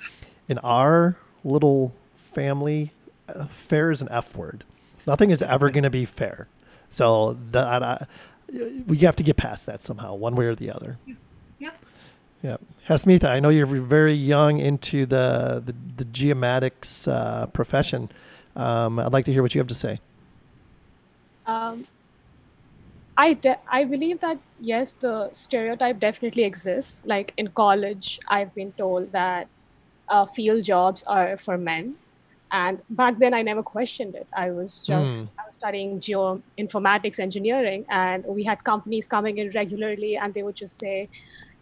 [0.48, 2.92] in our little family,
[3.28, 4.64] uh, fair is an F word.
[5.06, 6.48] Nothing is ever going to be fair.
[6.88, 8.06] So that I,
[8.86, 10.96] we have to get past that somehow, one way or the other.
[11.58, 11.70] Yeah.
[12.42, 12.58] Yeah,
[12.88, 18.08] Hasmitha, I know you're very young into the the, the geomatics uh, profession.
[18.56, 20.00] Um, I'd like to hear what you have to say.
[21.44, 21.86] Um,
[23.16, 27.02] I de- I believe that yes, the stereotype definitely exists.
[27.04, 29.48] Like in college, I've been told that
[30.08, 31.96] uh, field jobs are for men,
[32.50, 34.26] and back then I never questioned it.
[34.34, 40.16] I was just I was studying geoinformatics engineering, and we had companies coming in regularly,
[40.16, 41.08] and they would just say,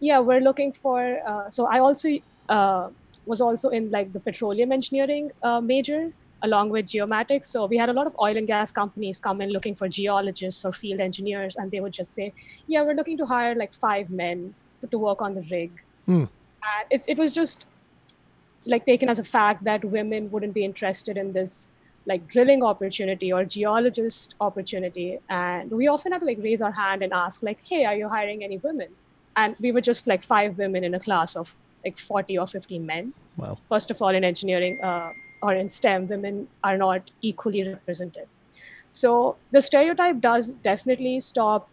[0.00, 2.08] "Yeah, we're looking for." Uh, so I also
[2.48, 2.90] uh,
[3.26, 6.12] was also in like the petroleum engineering uh, major
[6.44, 7.46] along with geomatics.
[7.56, 10.64] So we had a lot of oil and gas companies come in looking for geologists
[10.64, 12.32] or field engineers, and they would just say,
[12.66, 16.24] "Yeah, we're looking to hire like five men to, to work on the rig." Hmm.
[16.72, 17.66] And it it was just
[18.74, 21.56] like taken as a fact that women wouldn't be interested in this
[22.10, 27.02] like drilling opportunity or geologist opportunity and we often have to like raise our hand
[27.06, 28.88] and ask like hey are you hiring any women
[29.42, 31.54] and we were just like five women in a class of
[31.84, 33.58] like 40 or 15 men Wow.
[33.70, 35.10] first of all in engineering uh,
[35.44, 38.26] or in stem women are not equally represented.
[38.90, 41.68] So the stereotype does definitely stop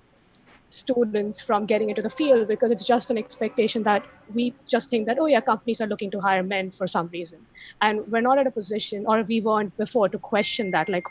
[0.69, 5.05] students from getting into the field because it's just an expectation that we just think
[5.05, 7.45] that oh yeah companies are looking to hire men for some reason.
[7.81, 11.03] And we're not at a position or we weren't before to question that like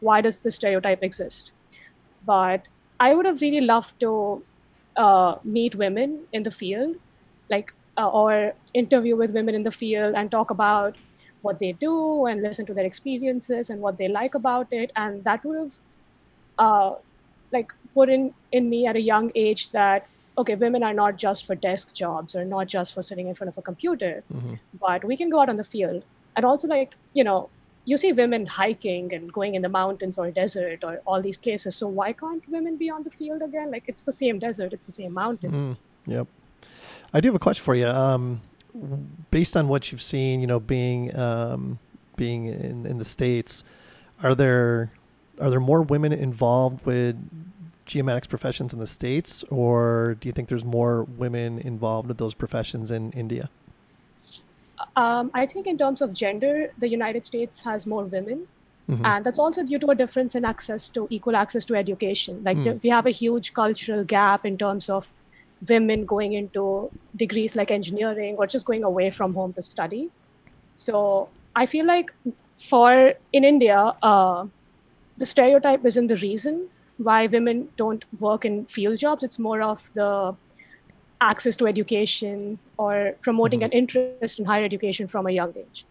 [0.00, 1.52] why does the stereotype exist?
[2.34, 2.68] But
[3.04, 4.12] i would have really loved to
[4.96, 6.96] uh, meet women in the field
[7.50, 10.96] like uh, or interview with women in the field and talk about
[11.46, 11.94] what they do
[12.26, 14.92] and listen to their experiences and what they like about it.
[15.04, 15.74] And that would have
[16.66, 16.94] uh,
[17.52, 20.06] like put in in me at a young age that
[20.42, 23.48] okay women are not just for desk jobs or not just for sitting in front
[23.52, 24.56] of a computer Mhm.
[24.86, 26.02] but we can go out on the field.
[26.36, 27.38] And also like you know
[27.90, 31.76] you see women hiking and going in the mountains or desert or all these places.
[31.82, 33.70] So why can't women be on the field again?
[33.76, 34.72] Like it's the same desert.
[34.78, 35.50] It's the same mountain.
[35.60, 35.76] Mm,
[36.16, 36.26] yep.
[37.14, 37.86] I do have a question for you.
[38.04, 38.24] Um,
[39.30, 41.78] based on what you've seen, you know, being um,
[42.16, 43.62] being in, in the states,
[44.22, 44.90] are there
[45.40, 47.16] are there more women involved with
[47.86, 52.34] geomatics professions in the states, or do you think there's more women involved with those
[52.34, 53.48] professions in India?
[54.94, 58.46] um, i think in terms of gender the united states has more women
[58.88, 59.04] Mhm.
[59.10, 62.58] and that's also due to a difference in access to equal access to education like
[62.62, 65.08] the- we have a huge cultural gap in terms of
[65.68, 70.10] women going into degrees like engineering or just going away from home to study
[70.74, 72.12] so i feel like
[72.58, 74.46] for in India, uh,
[75.16, 79.22] the stereotype isn't the reason why women don't work in field jobs.
[79.22, 80.34] It's more of the
[81.20, 85.84] access to education or promoting an interest in higher education from a young age.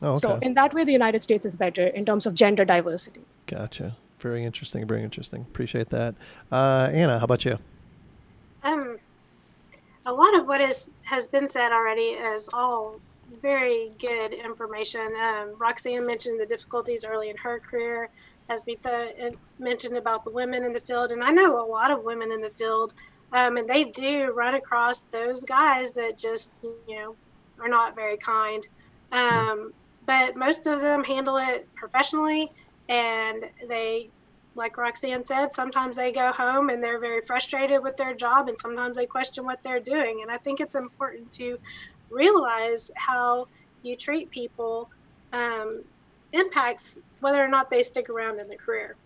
[0.00, 0.20] Oh, okay.
[0.20, 3.20] So in that way, the United States is better in terms of gender diversity.
[3.46, 3.96] Gotcha.
[4.20, 4.86] Very interesting.
[4.86, 5.42] Very interesting.
[5.42, 6.14] Appreciate that.
[6.50, 7.58] Uh, Anna, how about you?
[8.62, 8.98] Um,
[10.08, 12.98] a lot of what is has been said already is all
[13.42, 15.12] very good information.
[15.22, 18.08] Um, Roxanne mentioned the difficulties early in her career,
[18.48, 22.04] as Mita mentioned about the women in the field, and I know a lot of
[22.04, 22.94] women in the field,
[23.34, 27.14] um, and they do run across those guys that just you know
[27.60, 28.66] are not very kind.
[29.12, 29.74] Um,
[30.06, 32.50] but most of them handle it professionally,
[32.88, 34.08] and they
[34.58, 38.58] like Roxanne said, sometimes they go home and they're very frustrated with their job, and
[38.58, 40.20] sometimes they question what they're doing.
[40.22, 41.58] And I think it's important to
[42.10, 43.48] realize how
[43.82, 44.90] you treat people
[45.32, 45.84] um,
[46.32, 48.96] impacts whether or not they stick around in the career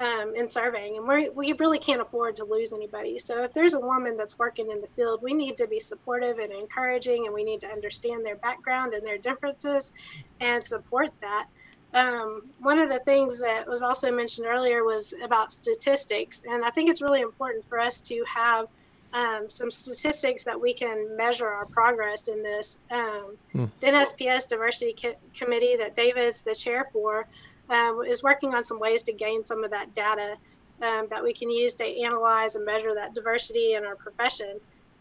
[0.00, 0.96] um, in surveying.
[0.96, 3.18] And we we really can't afford to lose anybody.
[3.18, 6.38] So if there's a woman that's working in the field, we need to be supportive
[6.38, 9.92] and encouraging, and we need to understand their background and their differences
[10.40, 11.46] and support that.
[11.94, 16.70] Um, one of the things that was also mentioned earlier was about statistics, and I
[16.70, 18.66] think it's really important for us to have
[19.12, 22.78] um, some statistics that we can measure our progress in this.
[22.90, 23.66] Um, Hmm.
[23.80, 27.26] The NSPS Diversity Co- Committee that David's the chair for
[27.68, 30.36] um, is working on some ways to gain some of that data
[30.80, 34.58] um, that we can use to analyze and measure that diversity in our profession.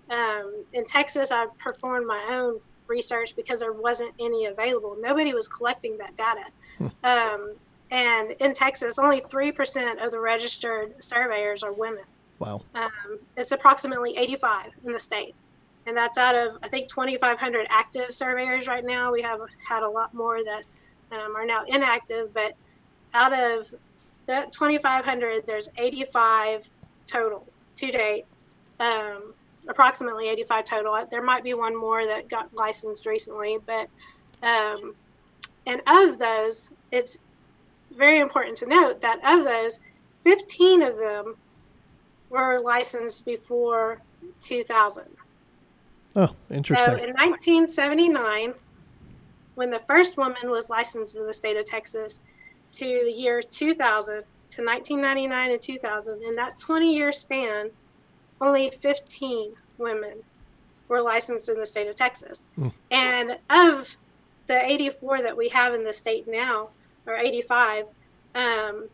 [0.10, 4.97] Um, in Texas, I performed my own research because there wasn't any available.
[4.99, 6.43] Nobody was collecting that data.
[7.04, 7.56] Um,
[7.91, 12.06] and in Texas, only 3% of the registered surveyors are women.
[12.39, 12.62] Wow.
[12.74, 15.36] Um, it's approximately 85 in the state.
[15.86, 19.12] And that's out of, I think, 2,500 active surveyors right now.
[19.12, 20.65] We have had a lot more that
[21.12, 22.54] um, are now inactive, but
[23.13, 23.74] out of
[24.28, 26.70] that 2,500, there's 85
[27.06, 28.26] total to date.
[28.80, 29.34] Um,
[29.67, 31.08] approximately 85 total.
[31.10, 33.89] There might be one more that got licensed recently, but
[34.44, 34.96] um,
[35.65, 37.19] and of those, it's
[37.95, 39.80] very important to note that of those,
[40.24, 41.36] 15 of them
[42.30, 44.02] were licensed before
[44.39, 45.04] 2000.
[46.15, 46.86] Oh, interesting.
[46.86, 48.54] So in 1979,
[49.56, 52.19] when the first woman was licensed in the state of Texas,
[52.74, 57.69] to the year 2000 to 1999 and 2000, in that 20 year span,
[58.39, 60.24] only 15 women
[60.88, 62.47] were licensed in the state of Texas.
[62.56, 62.69] Hmm.
[62.89, 63.95] And of
[64.51, 66.69] the 84 that we have in the state now,
[67.07, 67.85] or 85,
[68.35, 68.89] um,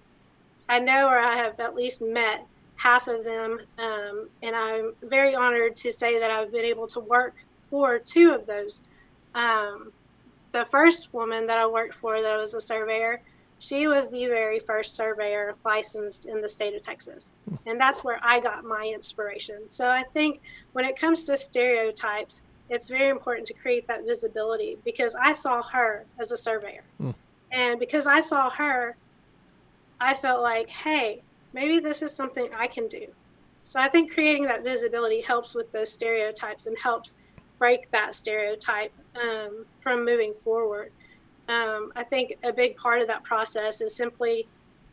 [0.70, 3.60] I know or I have at least met half of them.
[3.80, 8.36] Um, and I'm very honored to say that I've been able to work for two
[8.36, 8.84] of those.
[9.34, 9.92] Um,
[10.52, 13.22] the first woman that I worked for, that was a surveyor,
[13.58, 17.32] she was the very first surveyor licensed in the state of Texas.
[17.66, 19.70] And that's where I got my inspiration.
[19.70, 20.40] So I think
[20.74, 25.62] when it comes to stereotypes, it's very important to create that visibility because I saw
[25.64, 26.84] her as a surveyor.
[27.52, 28.98] And because I saw her,
[30.00, 31.22] I felt like, hey,
[31.54, 33.08] maybe this is something I can do.
[33.64, 37.16] So I think creating that visibility helps with those stereotypes and helps
[37.58, 40.92] break that stereotype um, from moving forward.
[41.50, 44.48] Um, I think a big part of that process is simply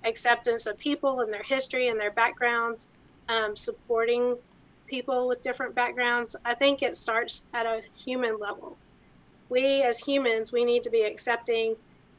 [0.04, 2.88] acceptance of people and their history and their backgrounds,
[3.28, 4.36] um, supporting
[4.94, 6.36] people with different backgrounds.
[6.44, 8.76] I think it starts at a human level.
[9.48, 11.74] We as humans, we need to be accepting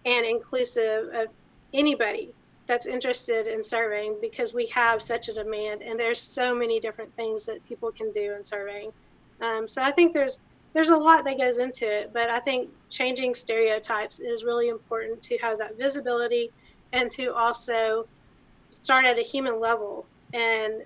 [0.06, 1.28] and inclusive of
[1.74, 2.34] anybody
[2.68, 7.16] that's interested in surveying because we have such a demand and there's so many different
[7.16, 8.92] things that people can do in surveying.
[9.40, 10.40] Um, so I think there's
[10.74, 15.22] there's a lot that goes into it, but I think changing stereotypes is really important
[15.22, 16.52] to have that visibility
[16.92, 18.08] and to also
[18.70, 20.84] start at a human level and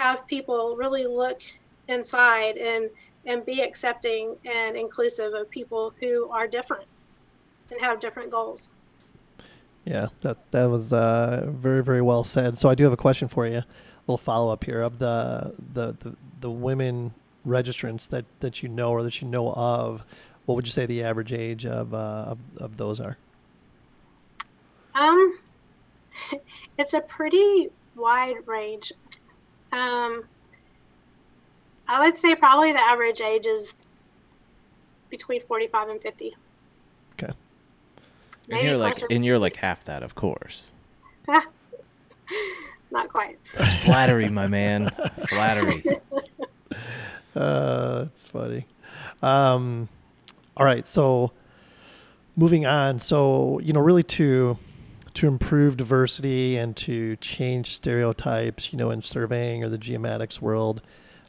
[0.00, 1.42] have people really look
[1.88, 2.90] inside and
[3.26, 6.86] and be accepting and inclusive of people who are different
[7.70, 8.70] and have different goals.
[9.84, 12.58] Yeah, that that was uh, very very well said.
[12.58, 13.66] So I do have a question for you, a
[14.06, 17.14] little follow up here of the the the, the women
[17.46, 20.02] registrants that, that you know or that you know of.
[20.46, 23.18] What would you say the average age of uh, of, of those are?
[24.94, 25.38] Um,
[26.78, 28.92] it's a pretty wide range.
[29.72, 30.24] Um,
[31.88, 33.74] I would say probably the average age is
[35.10, 36.36] between 45 and 50.
[37.12, 37.32] Okay.
[38.50, 39.06] And you're like, closer.
[39.10, 40.70] and you're like half that, of course.
[42.92, 43.38] Not quite.
[43.56, 44.90] That's flattery, my man.
[45.28, 45.84] Flattery.
[47.34, 48.66] Uh, that's funny.
[49.22, 49.88] Um,
[50.56, 51.30] all right, so
[52.36, 52.98] moving on.
[52.98, 54.58] So you know, really to
[55.20, 60.80] to improve diversity and to change stereotypes, you know, in surveying or the geomatics world,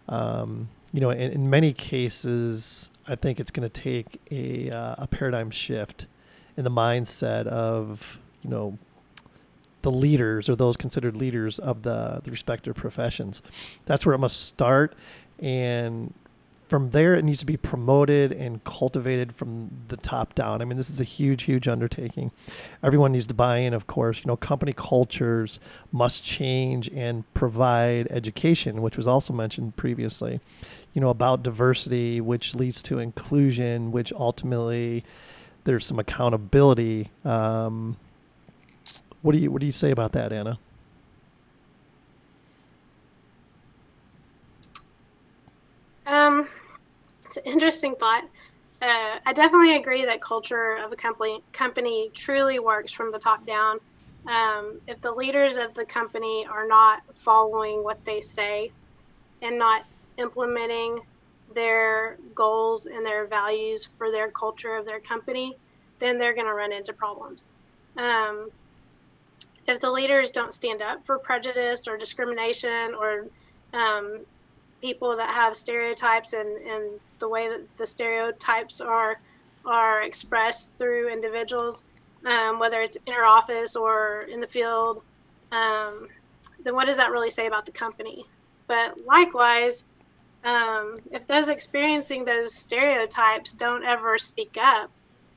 [0.07, 4.95] um, you know, in, in many cases, I think it's going to take a uh,
[4.97, 6.05] a paradigm shift
[6.55, 8.77] in the mindset of you know
[9.81, 13.41] the leaders or those considered leaders of the, the respective professions.
[13.87, 14.95] That's where it must start.
[15.39, 16.13] And
[16.71, 20.61] from there, it needs to be promoted and cultivated from the top down.
[20.61, 22.31] I mean, this is a huge, huge undertaking.
[22.81, 24.19] Everyone needs to buy in, of course.
[24.19, 25.59] You know, company cultures
[25.91, 30.39] must change and provide education, which was also mentioned previously,
[30.93, 35.03] you know, about diversity, which leads to inclusion, which ultimately
[35.65, 37.09] there's some accountability.
[37.25, 37.97] Um,
[39.21, 40.57] what do you what do you say about that, Anna?
[46.05, 46.47] Um,
[47.25, 48.23] it's an interesting thought.
[48.81, 53.45] Uh, I definitely agree that culture of a company company truly works from the top
[53.45, 53.79] down.
[54.27, 58.71] Um, if the leaders of the company are not following what they say
[59.41, 59.85] and not
[60.17, 60.99] implementing
[61.53, 65.55] their goals and their values for their culture of their company,
[65.99, 67.47] then they're going to run into problems.
[67.97, 68.51] Um,
[69.67, 73.27] if the leaders don't stand up for prejudice or discrimination or
[73.73, 74.21] um,
[74.81, 79.19] people that have stereotypes and, and the way that the stereotypes are
[79.63, 81.83] are expressed through individuals,
[82.25, 85.03] um, whether it's in our office or in the field,
[85.51, 86.07] um,
[86.63, 88.25] then what does that really say about the company?
[88.67, 89.83] But likewise,
[90.43, 94.89] um, if those experiencing those stereotypes don't ever speak up,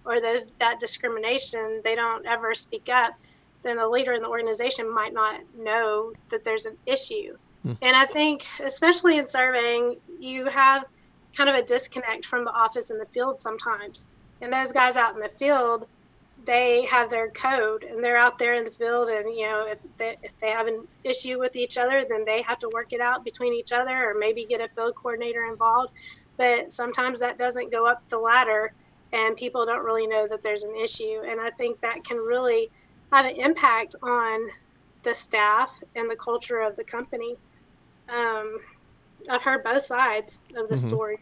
[0.07, 3.15] or those that discrimination, they don't ever speak up,
[3.63, 7.37] then the leader in the organization might not know that there's an issue.
[7.67, 7.79] Mm.
[7.83, 10.85] And I think, especially in surveying, you have
[11.37, 14.07] kind of a disconnect from the office in the field sometimes.
[14.41, 15.87] And those guys out in the field,
[16.45, 19.79] they have their code and they're out there in the field and you know if
[19.97, 23.01] they if they have an issue with each other then they have to work it
[23.01, 25.91] out between each other or maybe get a field coordinator involved
[26.37, 28.75] but sometimes that doesn't go up the ladder
[29.15, 32.69] and people don't really know that there's an issue and i think that can really
[33.11, 34.51] have an impact on
[35.05, 37.37] the staff and the culture of the company.
[38.09, 38.59] Um,
[39.29, 40.89] I've heard both sides of the mm-hmm.
[40.89, 41.19] story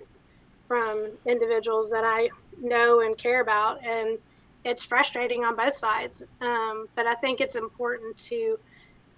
[0.69, 2.31] from individuals that I
[2.61, 4.19] know and care about, and
[4.65, 6.23] it's frustrating on both sides.
[6.41, 8.59] Um, but I think it's important to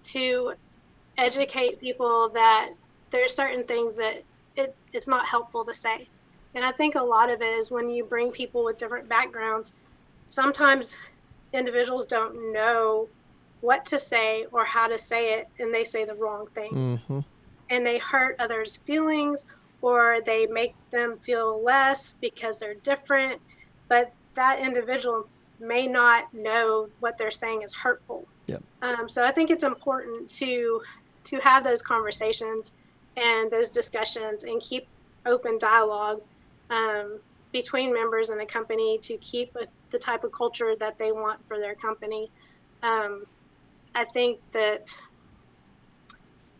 [0.03, 0.53] to
[1.17, 2.71] educate people that
[3.11, 4.23] there's certain things that
[4.55, 6.07] it, it's not helpful to say.
[6.53, 9.73] And I think a lot of it is when you bring people with different backgrounds,
[10.27, 10.95] sometimes
[11.53, 13.07] individuals don't know
[13.61, 17.19] what to say or how to say it and they say the wrong things mm-hmm.
[17.69, 19.45] And they hurt others feelings
[19.81, 23.41] or they make them feel less because they're different
[23.87, 25.27] but that individual
[25.59, 28.61] may not know what they're saying is hurtful yep.
[28.81, 30.81] Um, so i think it's important to
[31.25, 32.73] to have those conversations
[33.17, 34.87] and those discussions and keep
[35.25, 36.21] open dialogue
[36.69, 37.19] um,
[37.51, 41.39] between members in a company to keep a, the type of culture that they want
[41.47, 42.29] for their company.
[42.83, 43.25] Um,
[43.93, 44.93] I think that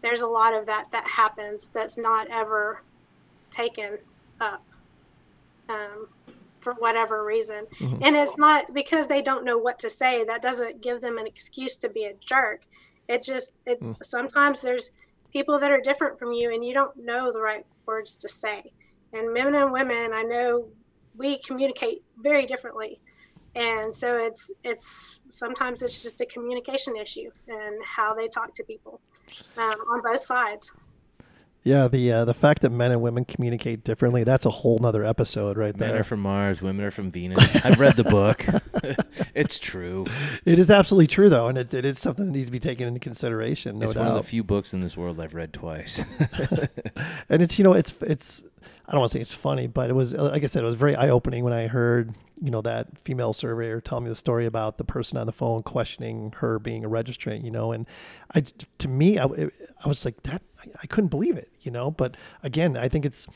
[0.01, 2.81] there's a lot of that that happens that's not ever
[3.51, 3.97] taken
[4.39, 4.63] up
[5.69, 6.07] um,
[6.59, 7.65] for whatever reason.
[7.79, 8.03] Mm-hmm.
[8.03, 10.23] And it's not because they don't know what to say.
[10.23, 12.61] That doesn't give them an excuse to be a jerk.
[13.07, 13.95] It just it mm.
[14.03, 14.91] sometimes there's
[15.31, 18.71] people that are different from you and you don't know the right words to say.
[19.13, 20.67] And men and women, I know
[21.17, 22.99] we communicate very differently
[23.55, 28.63] and so it's it's sometimes it's just a communication issue and how they talk to
[28.63, 28.99] people
[29.57, 30.71] um, on both sides.
[31.63, 35.03] Yeah the uh, the fact that men and women communicate differently that's a whole nother
[35.03, 35.89] episode right men there.
[35.93, 37.65] men are from mars women are from venus.
[37.65, 38.45] I've read the book.
[39.33, 40.05] It's true.
[40.45, 42.87] It is absolutely true though and it, it is something that needs to be taken
[42.87, 44.01] into consideration no it's doubt.
[44.01, 46.01] one of the few books in this world i've read twice.
[47.29, 48.43] And it's you know it's it's
[48.87, 50.75] I don't want to say it's funny, but it was like I said, it was
[50.75, 54.45] very eye opening when I heard you know that female surveyor telling me the story
[54.45, 57.43] about the person on the phone questioning her being a registrant.
[57.43, 57.87] You know, and
[58.33, 58.43] I
[58.79, 61.49] to me I, I was like that I, I couldn't believe it.
[61.61, 63.27] You know, but again, I think it's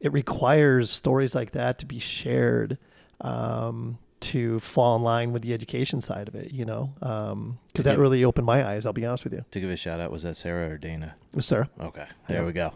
[0.00, 2.78] it requires stories like that to be shared.
[3.20, 7.58] Um, to fall in line with the education side of it, you know, because um,
[7.74, 8.86] that really opened my eyes.
[8.86, 9.44] I'll be honest with you.
[9.50, 11.14] To give a shout out, was that Sarah or Dana?
[11.32, 11.68] It was Sarah.
[11.78, 12.46] Okay, there yeah.
[12.46, 12.72] we go.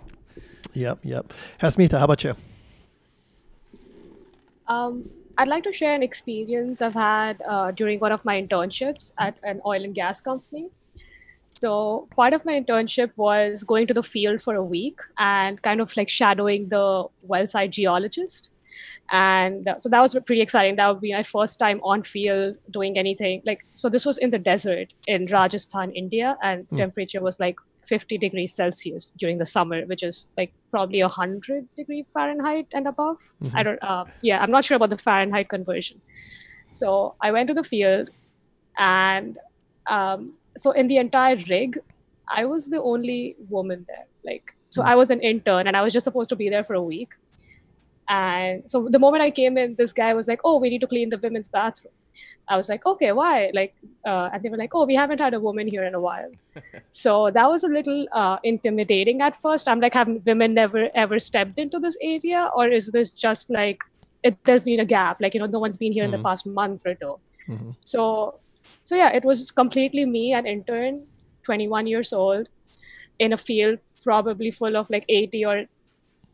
[0.74, 1.32] Yep, yep.
[1.60, 2.36] Hasmitha, how about you?
[4.68, 5.10] Um,
[5.40, 9.40] I'd like to share an experience I've had uh, during one of my internships at
[9.42, 10.68] an oil and gas company.
[11.46, 15.80] So, part of my internship was going to the field for a week and kind
[15.80, 18.50] of like shadowing the well site geologist.
[19.18, 22.98] and so that was pretty exciting that would be my first time on field doing
[23.02, 26.78] anything like so this was in the desert in rajasthan india and Mm.
[26.82, 32.02] temperature was like 50 degrees celsius during the summer which is like probably 100 degree
[32.18, 33.18] fahrenheit and above.
[33.42, 33.54] Mhm.
[33.60, 36.00] i don't uh, yeah i'm not sure about the fahrenheit conversion.
[36.80, 36.90] So
[37.28, 38.10] i went to the field
[38.78, 39.38] and
[39.96, 40.34] um,
[40.64, 41.78] so in the entire rig
[42.40, 43.18] i was the only
[43.56, 46.48] woman there like so i was an intern and i was just supposed to be
[46.54, 47.16] there for a week
[48.10, 50.88] and so the moment I came in, this guy was like, "Oh, we need to
[50.92, 51.94] clean the women's bathroom."
[52.48, 55.34] I was like, "Okay, why?" Like, uh, and they were like, "Oh, we haven't had
[55.34, 56.30] a woman here in a while."
[56.90, 59.68] so that was a little uh, intimidating at first.
[59.68, 63.78] I'm like, have women never ever stepped into this area, or is this just like
[64.24, 65.20] it, there's been a gap?
[65.20, 66.28] Like, you know, no one's been here in the Mhm.
[66.30, 67.14] past month or 2
[67.48, 67.76] Mhm.
[67.84, 68.04] So,
[68.82, 71.06] so yeah, it was completely me, an intern,
[71.44, 72.48] 21 years old,
[73.18, 75.56] in a field probably full of like 80 or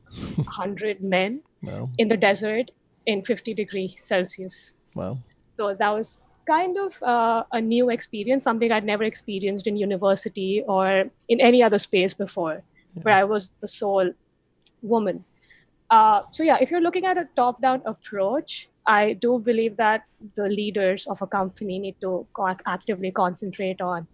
[0.46, 1.90] 100 men Wow.
[1.98, 2.70] in the desert
[3.06, 4.76] in 50 degrees Celsius.
[4.94, 5.18] Wow.
[5.58, 10.62] So that was kind of uh, a new experience, something I'd never experienced in university
[10.66, 12.62] or in any other space before,
[13.02, 14.12] where I was the sole
[14.82, 15.24] woman.
[15.88, 20.04] Uh, so yeah, if you're looking at a top-down approach, I do believe that
[20.34, 24.06] the leaders of a company need to co- actively concentrate on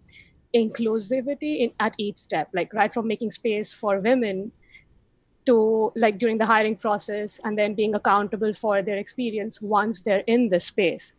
[0.55, 4.51] inclusivity in, at each step, like right from making space for women
[5.45, 10.23] to like during the hiring process and then being accountable for their experience once they're
[10.27, 11.13] in the space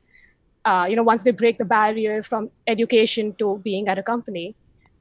[0.65, 4.55] uh, you know once they break the barrier from education to being at a company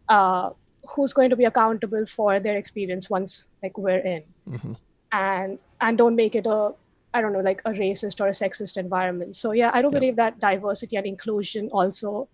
[0.10, 0.50] uh,
[0.96, 4.76] who's going to be accountable for their experience once like we're in Mhm.
[5.12, 6.74] and and don't make it a
[7.14, 9.98] i don't know like a racist or a sexist environment so yeah i do Yeah.
[10.00, 12.28] believe that diversity and inclusion also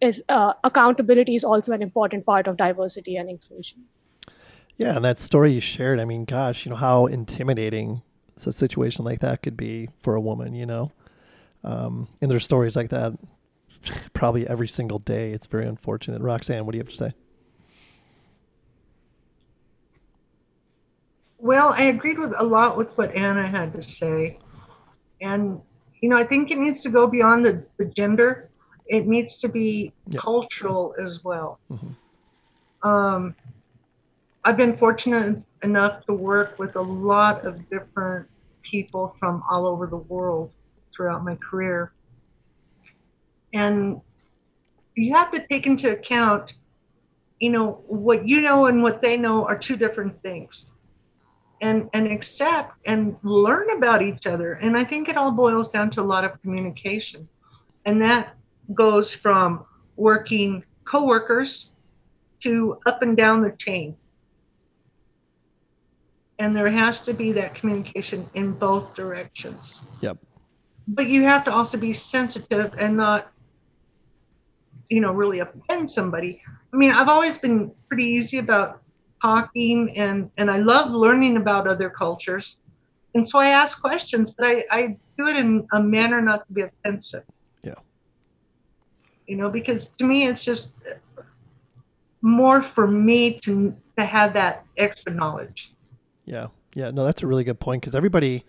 [0.00, 3.84] is uh, accountability is also an important part of diversity and inclusion
[4.76, 8.02] Yeah, and that story you shared, I mean, gosh, you know, how intimidating
[8.44, 10.90] a situation like that could be for a woman, you know?
[11.64, 13.14] Um, and there's stories like that
[14.12, 15.32] probably every single day.
[15.32, 16.20] It's very unfortunate.
[16.20, 17.14] Roxanne, what do you have to say?
[21.38, 24.38] Well, I agreed with a lot with what Anna had to say.
[25.20, 25.60] And,
[26.00, 28.50] you know, I think it needs to go beyond the, the gender.
[28.86, 30.20] It needs to be Yeah.
[30.20, 31.58] cultural as well.
[31.70, 31.94] Mhm.
[32.82, 33.34] Um,
[34.46, 38.28] I've been fortunate enough to work with a lot of different
[38.62, 40.52] people from all over the world
[40.94, 41.92] throughout my career.
[43.52, 44.00] And
[44.94, 46.54] you have to take into account,
[47.40, 50.70] you know, what you know and what they know are two different things.
[51.60, 54.52] And and accept and learn about each other.
[54.52, 57.28] And i think it all boils down to a lot of communication.
[57.84, 58.36] And that
[58.74, 59.64] goes from
[59.96, 61.72] working coworkers
[62.40, 63.96] to up and down the chain
[66.38, 69.80] and there has to be that communication in both directions.
[70.00, 70.18] Yep.
[70.88, 73.32] but you have to also be sensitive and not
[74.88, 76.42] you know really offend somebody.
[76.72, 78.80] I mean i've always been pretty easy about
[79.22, 82.58] talking and and i love learning about other cultures.
[83.14, 86.52] And so i ask questions but i i do it in a manner not to
[86.52, 87.24] be offensive.
[87.62, 87.80] Yeah.
[89.26, 90.72] you know because to me it's just
[92.22, 95.72] more for me to to have that extra knowledge
[96.26, 98.44] Yeah, yeah, no, that's a really good point because everybody,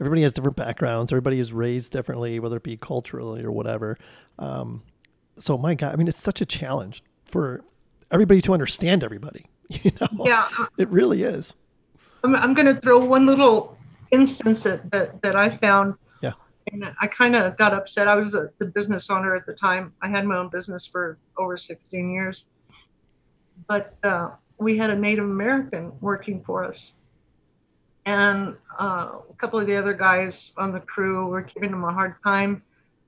[0.00, 1.12] everybody has different backgrounds.
[1.12, 3.98] Everybody is raised differently, whether it be culturally or whatever.
[4.38, 4.82] Um,
[5.36, 7.64] so, my God, I mean, it's such a challenge for
[8.10, 9.46] everybody to understand everybody.
[9.82, 11.54] You know, yeah it really is.
[12.22, 13.78] I'm, I'm going to throw one little
[14.12, 15.94] instance that, that, that I found.
[16.22, 16.32] Yeah.
[16.70, 18.06] And I kind of got upset.
[18.06, 19.94] I was a, the business owner at the time.
[20.02, 22.48] I had my own business for over 16 years.
[23.66, 26.92] But uh, we had a Native American working for us.
[28.06, 31.92] And uh, a couple of the other guys on the crew were giving him a
[31.92, 32.62] hard time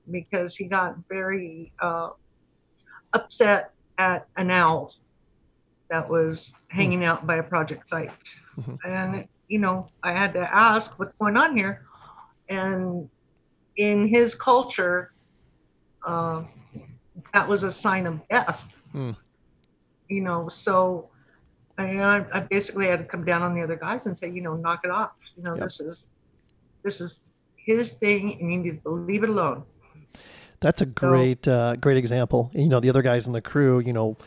[0.09, 2.09] because he got very uh,
[3.13, 4.95] upset at an owl
[5.89, 8.11] that was hanging out by a project site.
[8.57, 8.77] Mhm.
[8.85, 11.85] And, you know, I had to ask what's going on here.
[12.49, 13.09] And
[13.77, 15.13] in his culture,
[16.05, 16.43] uh,
[17.33, 18.63] that was a sign of death.
[18.91, 19.11] Hmm.
[20.09, 21.09] You know, so
[21.77, 24.55] I, I basically had to come down on the other guys and say, you know,
[24.55, 25.11] knock it off.
[25.35, 25.63] You know, Yep.
[25.63, 26.09] this is
[26.83, 27.21] this is
[27.55, 29.63] his thing, and you need to leave it alone.
[30.59, 32.49] That's a So- great, uh, great example.
[32.53, 34.17] You know, the other guys in the crew, you know,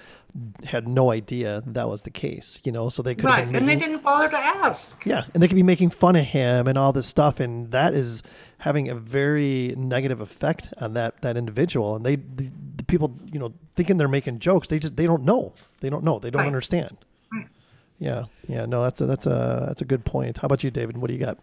[0.62, 2.60] had no idea that was the case.
[2.62, 5.04] You know, so they could Right, and they didn't bother to ask.
[5.04, 7.94] Yeah, and they could be making fun of him and all this stuff, and that
[7.94, 8.22] is
[8.58, 11.96] having a very negative effect on that that individual.
[11.96, 15.24] And they, the, the people, you know, thinking they're making jokes, they just they don't
[15.24, 15.52] know.
[15.80, 16.20] They don't know.
[16.20, 16.46] They don't Right.
[16.46, 16.96] understand.
[18.00, 18.64] Yeah, yeah.
[18.64, 20.38] No, that's a that's a that's a good point.
[20.38, 20.96] How about you, David?
[20.96, 21.38] What do you got?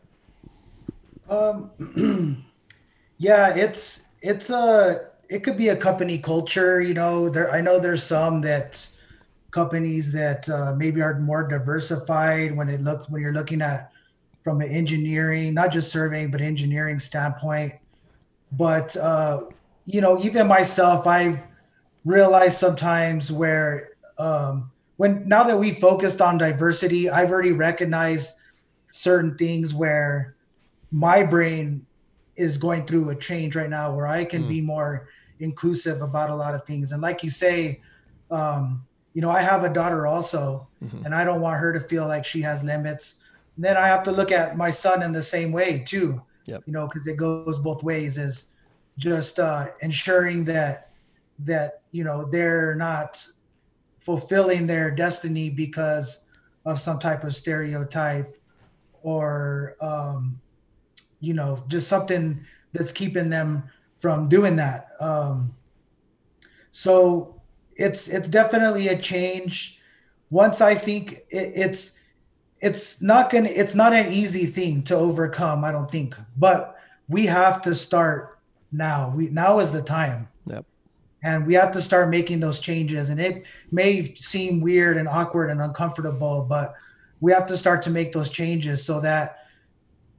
[1.29, 1.69] Um,
[3.19, 6.81] yeah, it's it's a it could be a company culture.
[6.81, 8.89] You know, there I know there's some that
[9.51, 13.91] companies that uh, maybe are more diversified when it looks when you're looking at
[14.43, 17.73] from an engineering, not just surveying, but engineering standpoint.
[18.51, 19.43] But uh,
[19.85, 21.45] you know, even myself, I've
[22.03, 28.33] realized sometimes where um, when now that we focused on diversity, I've already recognized
[28.91, 30.35] certain things where
[30.91, 31.85] my brain
[32.35, 34.49] is going through a change right now where I can Mm.
[34.49, 35.07] be more
[35.39, 36.91] inclusive about a lot of things.
[36.91, 37.81] And like you say,
[38.31, 41.05] um, you know, I have a daughter also, Mhm.
[41.05, 43.21] and I don't want her to feel like she has limits.
[43.59, 46.21] then I have to look at my son in the same way too.
[46.45, 46.61] Yep.
[46.67, 48.19] You know, because it goes both ways.
[48.19, 48.51] Is
[48.99, 50.91] just uh, ensuring that
[51.39, 53.25] that you know they're not
[53.97, 56.27] fulfilling their destiny because
[56.65, 58.37] of some type of stereotype
[59.01, 60.39] or um,
[61.19, 63.63] you know just something that's keeping them
[63.99, 64.89] from doing that.
[64.99, 65.55] Um,
[66.71, 67.41] so
[67.75, 69.81] it's it's definitely a change.
[70.29, 71.99] Once i think it, it's
[72.59, 76.77] it's not gonna it's not an easy thing to overcome i don't think but
[77.07, 78.37] we have to start
[78.71, 79.13] now.
[79.15, 80.29] We now is the time.
[81.23, 83.09] And we have to start making those changes.
[83.09, 86.73] And it may seem weird and awkward and uncomfortable but
[87.19, 89.37] we have to start to make those changes so that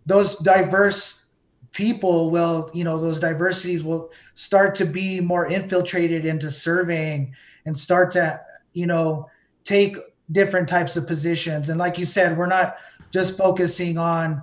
[0.07, 1.27] those diverse
[1.71, 7.35] people will you know those diversities will start to be more infiltrated into surveying
[7.67, 8.41] and start to
[8.73, 9.29] you know
[9.65, 9.97] take
[10.33, 11.69] different types of positions.
[11.71, 12.77] And like you said we're not
[13.13, 14.43] just focusing on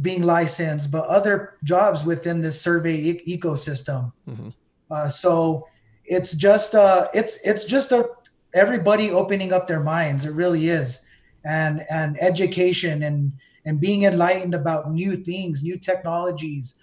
[0.00, 4.12] being licensed but other jobs within this survey e- ecosystem.
[4.28, 4.54] Mhm.
[4.90, 5.66] uh, so
[6.04, 8.08] it's just uh it's it's just a
[8.54, 10.24] everybody opening up their minds.
[10.24, 11.02] It really is.
[11.44, 13.32] And and education and
[13.64, 16.76] and being enlightened about new things new technologies.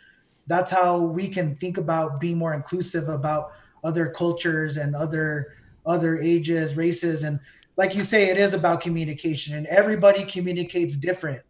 [0.47, 3.51] That's how we can think about being more inclusive about
[3.83, 5.53] other cultures and other
[5.85, 7.23] other ages races.
[7.23, 7.39] And
[7.77, 11.41] like you say it is about communication and everybody communicates different.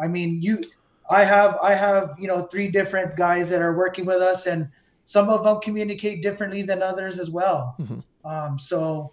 [0.00, 0.62] I mean you
[1.10, 4.68] i have i have you know three different guys that are working with us and
[5.14, 8.02] some of them communicate differently than others as well Mhm.
[8.24, 9.12] um, so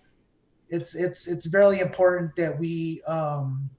[0.70, 3.70] it's it's it's very important that we um,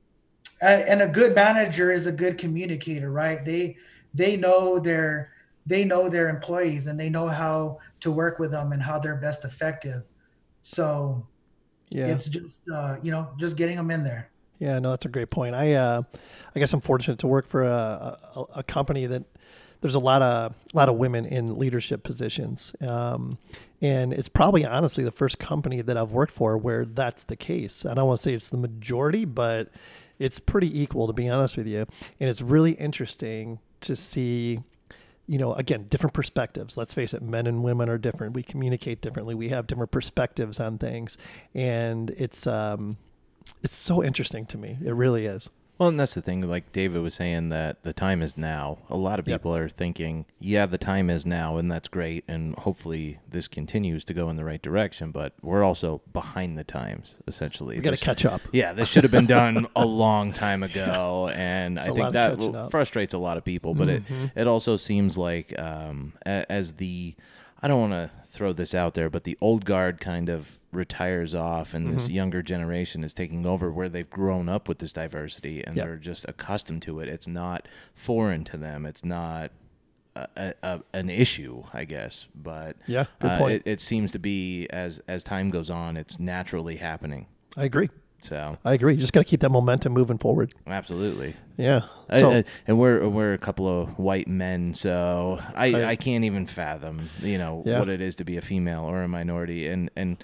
[0.62, 3.76] and, and a good manager is a good communicator right they
[4.14, 5.30] they know their
[5.66, 9.20] they know their employees and they know how to work with them and how they're
[9.28, 10.02] best effective
[10.62, 11.26] so
[11.90, 12.08] Yeah.
[12.12, 15.28] it's just uh, you know just getting them in there Yeah, no, that's a great
[15.30, 15.54] point.
[15.54, 16.00] I, uh,
[16.54, 19.24] I guess I'm fortunate to work for a, a, a company that
[19.80, 23.38] there's a lot of a lot of women in leadership positions, um,
[23.80, 27.84] and it's probably honestly the first company that I've worked for where that's the case.
[27.84, 29.68] I don't want to say it's the majority, but
[30.18, 31.86] it's pretty equal to be honest with you,
[32.20, 34.60] and it's really interesting to see.
[35.28, 36.76] You know, again, different perspectives.
[36.76, 38.34] Let's face it, men and women are different.
[38.34, 39.34] We communicate differently.
[39.34, 41.18] We have different perspectives on things,
[41.52, 42.96] and it's um,
[43.62, 44.78] it's so interesting to me.
[44.84, 45.50] It really is.
[45.78, 46.40] Well, and that's the thing.
[46.40, 48.78] Like David was saying, that the time is now.
[48.88, 49.40] A lot of Yep.
[49.40, 52.24] people are thinking, yeah, the time is now, and that's great.
[52.26, 55.10] And hopefully this continues to go in the right direction.
[55.10, 57.76] But we're also behind the times, essentially.
[57.76, 58.40] We got to catch up.
[58.52, 62.12] Yeah, this should have been done a long time ago, and I a lot think
[62.14, 62.70] that catching will- up.
[62.70, 63.74] frustrates a lot of people.
[63.74, 64.24] But Mhm.
[64.26, 67.14] it it also seems like um, as the
[67.62, 71.34] I don't want to throw this out there, but the old guard kind of retires
[71.34, 72.14] off, and this Mhm.
[72.14, 75.84] younger generation is taking over, where they've grown up with this diversity and Yep.
[75.87, 77.09] they're just accustomed to it.
[77.09, 78.84] It's not foreign to them.
[78.87, 79.51] It's not.
[80.14, 83.53] A, a, a, an issue, I guess, but Yeah, good uh, point.
[83.57, 87.26] it, it seems to be as as time goes on, it's naturally happening.
[87.55, 87.91] I agree.
[88.26, 88.94] So I agree.
[88.94, 90.52] You just got to keep that momentum moving forward.
[90.66, 91.34] Absolutely.
[91.56, 91.82] Yeah.
[92.10, 95.84] I- So I- and we're we're a couple of white men, so I, Right.
[95.84, 97.78] I can't even fathom you know Yeah.
[97.78, 100.16] what it is to be a female or a minority, and and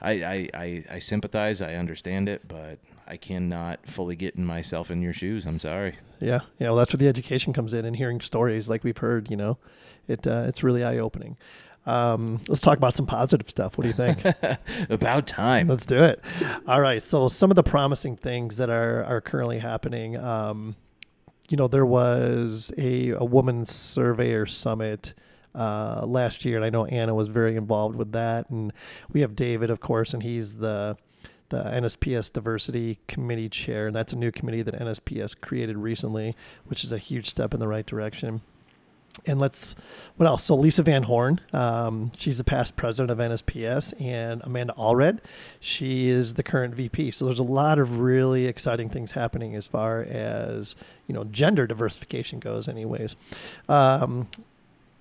[0.00, 4.90] I, I, I, I sympathize, I understand it, but I cannot fully get in myself
[4.90, 5.46] in your shoes.
[5.46, 5.96] I'm sorry.
[6.20, 6.68] yeah, yeah.
[6.68, 9.30] Well, that's where the education comes in, and hearing stories like we've heard.
[9.30, 9.58] You know,
[10.08, 11.36] it uh, it's really eye opening.
[11.86, 13.76] Um, let's talk about some positive stuff.
[13.76, 14.24] What do you think?
[14.90, 15.68] About time.
[15.68, 16.22] Let's do it.
[16.66, 17.02] All right.
[17.02, 20.16] So some of the promising things that are are currently happening.
[20.16, 20.76] Um,
[21.50, 25.14] you know, there was a a women's surveyor summit
[25.54, 28.48] uh, last year, and I know Anna was very involved with that.
[28.48, 28.72] And
[29.12, 30.96] we have David, of course, and he's the
[31.50, 36.82] the NSPS Diversity Committee chair, and that's a new committee that NSPS created recently, which
[36.82, 38.40] is a huge step in the right direction.
[39.26, 39.74] And let's
[40.16, 40.44] what else?
[40.44, 45.18] So Lisa Van Horn, um, she's the past president of NSPS, and Amanda Allred,
[45.60, 47.10] she is the current VP.
[47.12, 50.74] So there's a lot of really exciting things happening as far as
[51.06, 52.68] you know gender diversification goes.
[52.68, 53.16] Anyways,
[53.68, 54.28] um,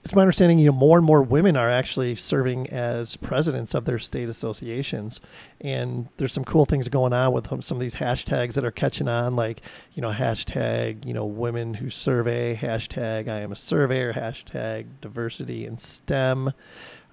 [0.04, 3.86] it's my understanding you know more and more women are actually serving as presidents of
[3.86, 5.22] their state associations.
[5.62, 9.08] And there's some cool things going on with some of these hashtags that are catching
[9.08, 9.62] on like
[9.94, 15.66] you know hashtag you know women who survey hashtag i am a surveyor hashtag diversity
[15.66, 16.52] in stem.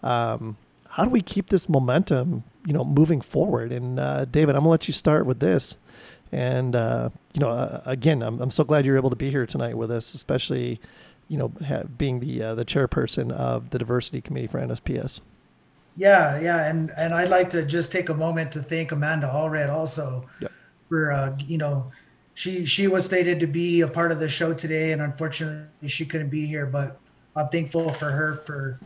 [0.02, 0.56] Um,
[0.88, 3.70] how do we keep this momentum you know moving forward?
[3.70, 5.76] And uh, david i'm gonna let you start with this.
[6.32, 9.46] And uh, you know uh, again I'm, I'm so glad you're able to be here
[9.46, 10.80] tonight with us especially
[11.30, 15.20] you know, ha- being the uh, the chairperson of the diversity committee for NSPS.
[15.96, 19.70] Yeah, yeah, and and I'd like to just take a moment to thank Amanda Allred
[19.70, 20.52] also Yep.
[20.88, 21.92] for uh, you know,
[22.34, 26.04] she she was stated to be a part of the show today, and unfortunately she
[26.04, 26.66] couldn't be here.
[26.66, 26.98] But
[27.36, 28.80] I'm thankful for her for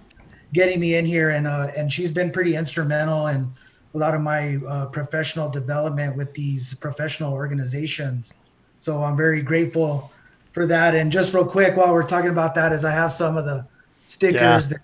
[0.53, 3.55] getting me in here, and uh, and she's been pretty instrumental in
[3.95, 8.35] a lot of my uh, professional development with these professional organizations.
[8.77, 10.11] So I'm very grateful
[10.55, 10.95] for that.
[10.95, 13.67] And just real quick, while we're talking about that, is I have some of the
[14.07, 14.59] stickers Yeah.
[14.61, 14.79] that,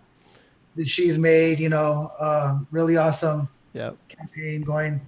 [0.76, 1.58] that she's made.
[1.60, 3.92] You know, um, really awesome Yeah.
[4.08, 5.00] campaign going.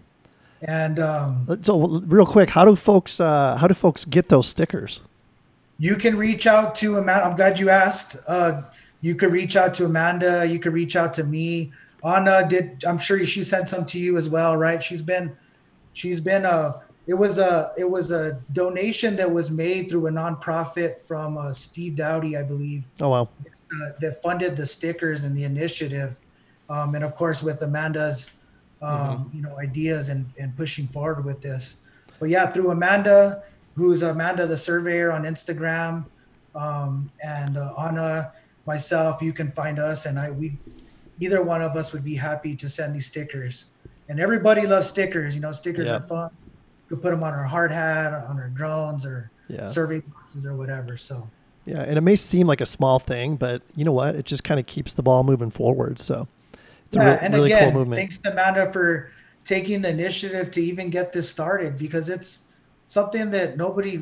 [0.62, 5.02] And um, So real quick, how do folks uh, how do folks get those stickers?
[5.78, 7.24] you can reach out to Amanda.
[7.26, 8.16] I'm glad you asked.
[8.28, 8.62] Uh,
[9.00, 10.46] you could reach out to Amanda.
[10.46, 11.72] You could reach out to me.
[12.04, 12.84] Anna did.
[12.86, 14.80] I'm sure she sent some to you as well, right?
[14.80, 15.36] She's been,
[15.92, 16.76] she's been a.
[17.06, 21.52] It was a it was a donation that was made through a nonprofit from uh,
[21.52, 22.84] Steve Dowdy, I believe.
[23.00, 23.22] Oh wow.
[23.22, 26.20] uh, that funded the stickers and the initiative,
[26.70, 28.32] um, and of course with Amanda's,
[28.80, 31.82] um, you know, ideas and, and pushing forward with this.
[32.20, 33.42] But yeah, through Amanda,
[33.74, 36.04] who's Amanda the Surveyor on Instagram,
[36.54, 38.32] um, and uh, Anna,
[38.64, 40.56] myself, you can find us, and I we,
[41.18, 43.66] either one of us would be happy to send these stickers.
[44.08, 45.34] And everybody loves stickers.
[45.34, 45.96] You know, stickers Yeah.
[45.96, 46.30] are fun.
[46.96, 49.66] Put them on our hard hat, on our drones, or Yeah.
[49.66, 50.96] survey boxes, or whatever.
[50.96, 51.28] So.
[51.64, 54.14] Yeah, and it may seem like a small thing, but you know what?
[54.16, 55.98] It just kind of keeps the ball moving forward.
[56.00, 56.26] So
[56.86, 57.98] it's a yeah, re- and really again, cool movement.
[57.98, 59.10] thanks to Amanda for
[59.44, 62.44] taking the initiative to even get this started because it's
[62.86, 64.00] something that nobody.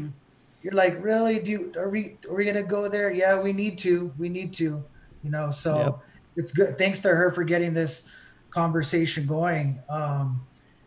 [0.62, 1.38] You're like, really?
[1.38, 3.10] Do are we are we gonna go there?
[3.12, 4.12] Yeah, we need to.
[4.18, 4.82] We need to.
[5.22, 5.98] You know, so Yep.
[6.36, 6.78] it's good.
[6.78, 8.08] Thanks to her for getting this
[8.50, 9.80] conversation going.
[9.88, 10.40] Um,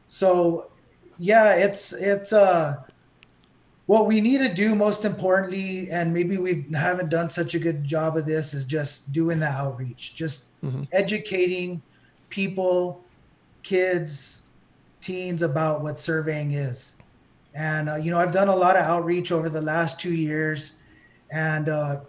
[0.08, 0.68] so
[1.24, 2.76] yeah, it's it's uh
[3.86, 7.86] what we need to do most importantly, and maybe we haven't done such a good
[7.86, 10.88] job of this, is just doing the outreach, just Mhm.
[10.92, 11.82] educating
[12.30, 13.04] people,
[13.62, 14.42] kids,
[15.00, 16.96] teens about what surveying is.
[17.54, 20.74] And uh, you know, I've done a lot of outreach over the last two years,
[21.32, 22.02] and uh,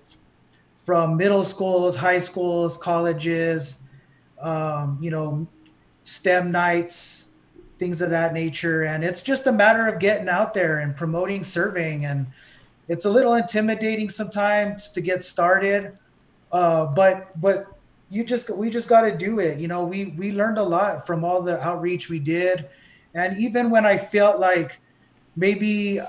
[0.79, 3.81] from middle schools, high schools, colleges,
[4.41, 5.47] um, you know,
[6.03, 7.24] STEM nights,
[7.85, 8.85] things of that nature.
[8.85, 12.07] And it's just a matter of getting out there and promoting surveying.
[12.07, 12.29] And
[12.89, 15.99] it's a little intimidating sometimes to get started,
[16.51, 17.67] uh, but but
[18.09, 19.59] you just we just got to do it.
[19.59, 22.67] You know, we we learned a lot from all the outreach we did,
[23.15, 24.79] and even when I felt like
[25.37, 26.01] maybe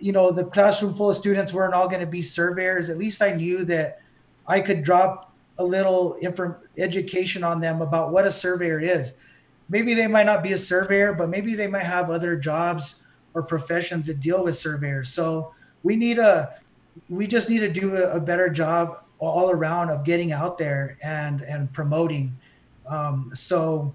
[0.00, 3.22] you know the classroom full of students weren't all going to be surveyors, at least
[3.22, 4.00] I knew that
[4.46, 9.16] I could drop a little inform education on them about what a surveyor is.
[9.68, 13.04] Maybe they might not be a surveyor, but maybe they might have other jobs
[13.34, 15.08] or professions that deal with surveyors.
[15.08, 16.54] So we need a
[17.08, 20.98] we just need to do a, a better job all around of getting out there
[21.02, 22.36] and and promoting.
[22.86, 23.94] Um, so,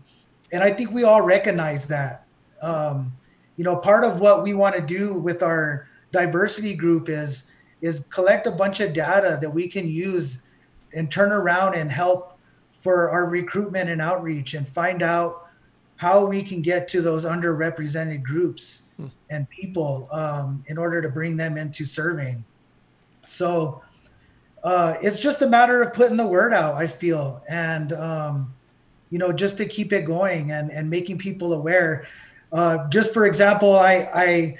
[0.51, 2.25] and I think we all recognize that.
[2.61, 3.11] Um,
[3.57, 7.47] you know, part of what we want to do with our diversity group is
[7.81, 10.41] is collect a bunch of data that we can use
[10.93, 12.39] and turn around and help
[12.71, 15.46] for our recruitment and outreach and find out
[15.97, 18.83] how we can get to those underrepresented groups
[19.29, 22.43] and people um, in order to bring them into surveying.
[23.23, 23.81] So
[24.63, 28.53] uh, it's just a matter of putting the word out, I feel, and um,
[29.11, 32.05] you know, just to keep it going and and making people aware.
[32.51, 34.57] Uh, just for example, I I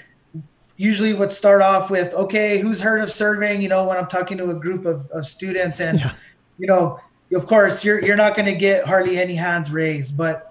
[0.76, 3.60] usually would start off with, okay, who's heard of surveying?
[3.60, 6.12] You know, when I'm talking to a group of, of students, and Yeah.
[6.58, 7.00] you know,
[7.34, 10.47] of course, you're you're not going to get hardly any hands raised, but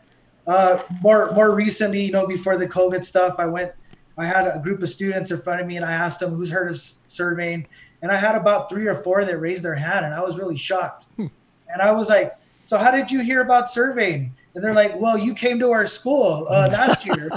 [0.48, 3.74] uh, more more recently, you know, before the COVID stuff, I went.
[4.18, 6.50] I had a group of students in front of me, and I asked them who's
[6.50, 7.68] heard of surveying,
[8.02, 10.58] and I had about three or four that raised their hand, and I was really
[10.58, 11.10] shocked.
[11.18, 15.18] And I was like, "So how did you hear about surveying?" And they're like, "Well,
[15.18, 17.30] you came to our school uh, last year."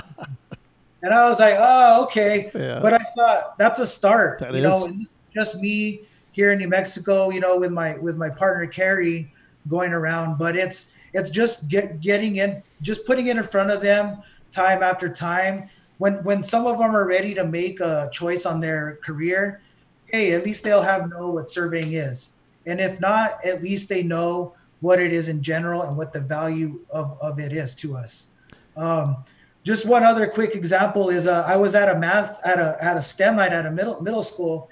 [1.03, 2.79] and I was like, "Oh, okay." Yeah.
[2.81, 4.39] But I thought that's a start.
[4.39, 4.85] That you know, is.
[4.85, 8.31] and this is just me here in New Mexico, you know, with my with my
[8.31, 9.33] partner Carrie
[9.69, 10.39] going around.
[10.39, 14.83] But it's it's just get, getting in, just putting it in front of them time
[14.83, 15.69] after time.
[15.99, 19.61] When when some of them are ready to make a choice on their career,
[20.07, 22.33] hey, at least they'll have know what surveying is.
[22.67, 26.21] And if not, at least they know what it is in general and what the
[26.21, 28.29] value of, of it is to us.
[28.77, 29.25] Um,
[29.63, 32.97] just one other quick example is uh, I was at a math at a at
[32.97, 34.71] a STEM night at a middle middle school,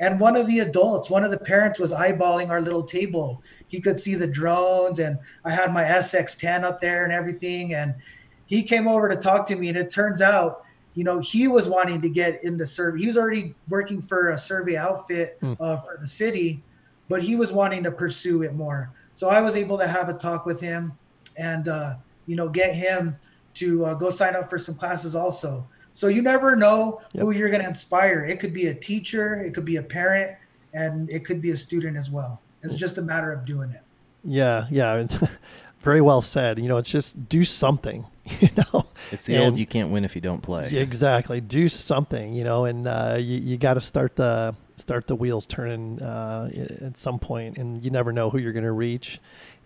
[0.00, 3.42] and one of the adults, one of the parents, was eyeballing our little table.
[3.68, 7.74] He could see the drones, and I had my SX10 up there and everything.
[7.74, 7.94] And
[8.46, 11.68] he came over to talk to me, and it turns out, you know, he was
[11.68, 13.00] wanting to get into survey.
[13.00, 16.62] He was already working for a survey outfit uh, for the city,
[17.10, 18.90] but he was wanting to pursue it more.
[19.12, 20.92] So I was able to have a talk with him,
[21.36, 21.96] and uh,
[22.26, 23.18] you know, get him
[23.54, 25.68] to uh, go sign up for some classes also.
[25.92, 27.22] So you never know Yep.
[27.22, 28.24] who you're going to inspire.
[28.24, 30.36] It could be a teacher, it could be a parent,
[30.72, 32.40] and it could be a student as well.
[32.62, 33.80] It's just a matter of doing it.
[34.24, 35.06] Yeah, yeah.
[35.80, 36.58] Very well said.
[36.58, 38.06] You know, it's just do something.
[38.40, 40.70] You know, It's the old you can't win if you don't play.
[40.70, 41.40] Exactly.
[41.40, 45.46] Do something, you know, and uh, you, you got to start the start the wheels
[45.46, 46.48] turning uh,
[46.80, 49.18] at some point, and you never know who you're going to reach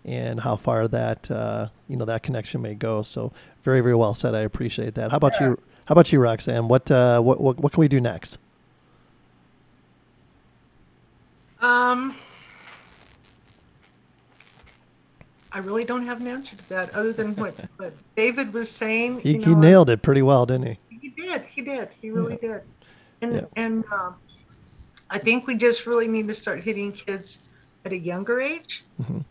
[0.03, 3.03] and how far that uh, you know that connection may go.
[3.03, 3.31] So
[3.63, 4.33] very very well said.
[4.33, 5.11] I appreciate that.
[5.11, 5.59] How about you?
[5.85, 6.67] How about you, Roxanne?
[6.67, 8.37] What uh, what, what what can we do next?
[11.61, 12.15] Um,
[15.51, 19.21] I really don't have an answer to that, other than what, what David was saying.
[19.21, 20.79] He, you he nailed it pretty well, didn't he?
[21.01, 21.43] He did.
[21.43, 21.89] He did.
[22.01, 22.61] He really did.
[23.21, 23.41] And Yeah.
[23.55, 24.15] and um,
[25.09, 27.37] I think we just really need to start hitting kids
[27.85, 28.83] at a younger age.
[29.01, 29.23] Mhm.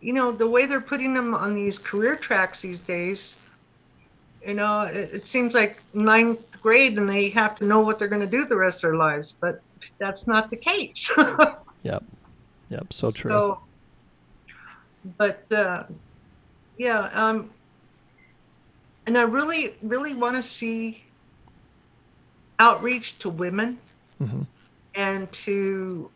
[0.00, 3.38] You know, the way they're putting them on these career tracks these days.
[4.46, 8.08] You know, it, it seems like ninth grade and they have to know what they're
[8.08, 9.56] going to do the rest of their lives, but
[10.00, 11.10] that's not the case.
[11.84, 12.04] Yep.
[12.68, 12.92] Yep.
[12.92, 13.30] So true.
[13.32, 13.58] So,
[15.18, 15.82] but uh,
[16.78, 17.50] yeah, um,
[19.06, 21.02] and I really, really want to see
[22.60, 23.78] outreach to women
[24.22, 24.46] Mhm.
[24.94, 26.12] and to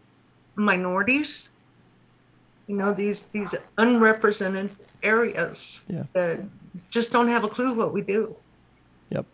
[0.55, 1.49] minorities.
[2.68, 4.70] You know, these these unrepresented
[5.03, 6.05] areas Yeah.
[6.14, 6.49] that
[6.91, 8.35] just don't have a clue what we do.
[9.11, 9.27] Yep.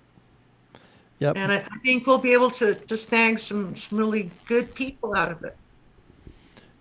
[1.21, 1.37] Yep.
[1.37, 5.15] And I, I think we'll be able to, to snag some, some really good people
[5.15, 5.57] out of it.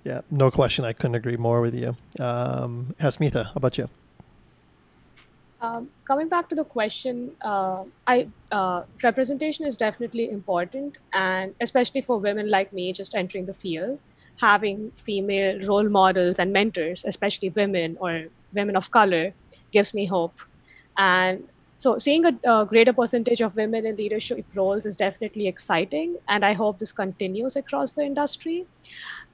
[0.04, 0.22] Yeah.
[0.32, 0.84] No question.
[0.86, 1.96] I couldn't agree more with you.
[2.20, 3.88] Um, Hasmitha, how about you?
[5.62, 12.02] Um, coming back to the question, uh, I uh, representation is definitely important, and especially
[12.02, 14.00] for women like me just entering the field,
[14.40, 19.34] having female role models and mentors, especially women or women of color,
[19.72, 20.42] gives me hope.
[20.98, 26.18] And so, seeing a, a greater percentage of women in leadership roles is definitely exciting,
[26.28, 28.68] and I hope this continues across the industry.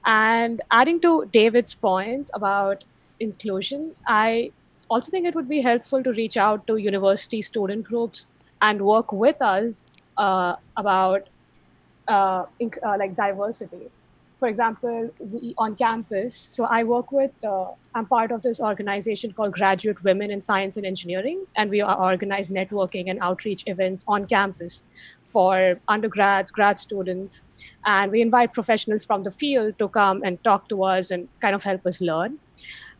[0.04, 2.84] And adding to David's points about
[3.20, 4.52] inclusion, I
[4.88, 8.26] also think it would be helpful to reach out to university student groups
[8.62, 9.84] and work with us
[10.16, 11.28] uh, about
[12.06, 13.90] uh, inc- uh, like diversity.
[14.38, 19.32] For example, we, on campus, so I work with, uh, I'm part of this organization
[19.32, 24.26] called Graduate Women in Science and Engineering, and we organize networking and outreach events on
[24.26, 24.84] campus
[25.24, 27.42] for undergrads, grad students,
[27.84, 31.56] and we invite professionals from the field to come and talk to us and kind
[31.56, 32.38] of help us learn.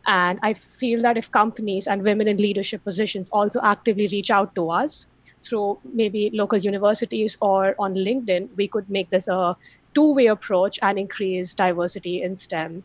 [0.05, 4.55] And I feel that if companies and women in leadership positions also actively reach out
[4.55, 5.05] to us
[5.41, 9.55] through maybe local universities or on LinkedIn, we could make this a
[9.93, 12.83] two way approach and increase diversity in STEM.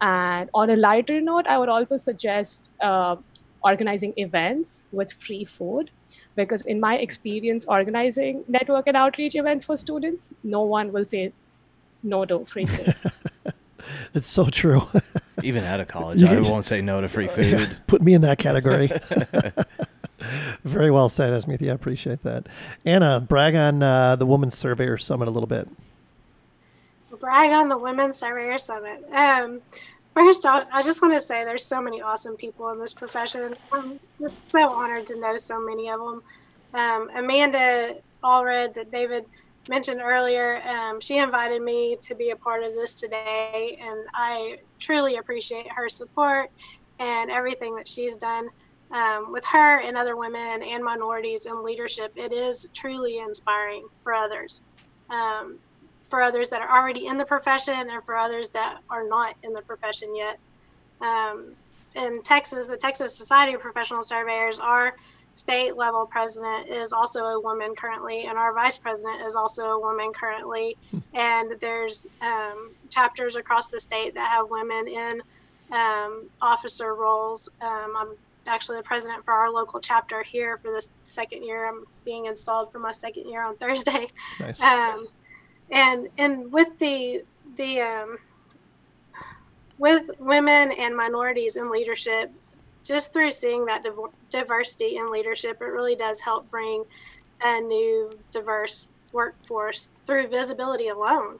[0.00, 3.16] And on a lighter note, I would also suggest uh,
[3.62, 5.90] organizing events with free food.
[6.36, 11.32] Because in my experience organizing network and outreach events for students, no one will say
[12.02, 12.94] no to free food.
[14.14, 14.82] It's so true.
[15.42, 17.76] Even out of college, You I won't say no to free food.
[17.86, 18.90] Put me in that category.
[20.64, 21.68] Very well said, Hasmitha.
[21.68, 22.46] I appreciate that.
[22.84, 25.68] Anna, brag on uh, the Women's Surveyor Summit a little bit.
[27.24, 29.02] Brag on the Women's Surveyor Summit.
[29.10, 29.62] Um,
[30.12, 33.54] first, I, I just want to say there's so many awesome people in this profession.
[33.72, 36.22] I'm just so honored to know so many of them.
[36.74, 39.24] Um, Amanda Allred, that David
[39.70, 44.58] mentioned earlier, um, she invited me to be a part of this today, and I
[44.78, 46.50] truly appreciate her support
[46.98, 48.50] and everything that she's done.
[48.90, 54.12] Um, with her and other women and minorities in leadership, it is truly inspiring for
[54.12, 54.60] others.
[55.08, 55.58] Um,
[56.14, 59.52] for others that are already in the profession and for others that are not in
[59.52, 60.38] the profession yet.
[61.00, 61.56] Um,
[61.96, 64.94] in Texas, the Texas Society of Professional Surveyors, our
[65.34, 69.80] state level president is also a woman currently, and our vice president is also a
[69.80, 70.76] woman currently.
[71.14, 75.20] And there's um, chapters across the state that have women in
[75.76, 77.50] um, officer roles.
[77.60, 78.08] Um, I'm
[78.46, 81.66] actually the president for our local chapter here for this second year.
[81.66, 84.06] I'm being installed for my second year on Thursday.
[84.38, 84.62] Nice.
[85.70, 87.24] And and with the
[87.56, 88.16] the um,
[89.78, 92.30] with women and minorities in leadership,
[92.84, 96.84] just through seeing that div- diversity in leadership, it really does help bring
[97.42, 101.38] a new diverse workforce through visibility alone.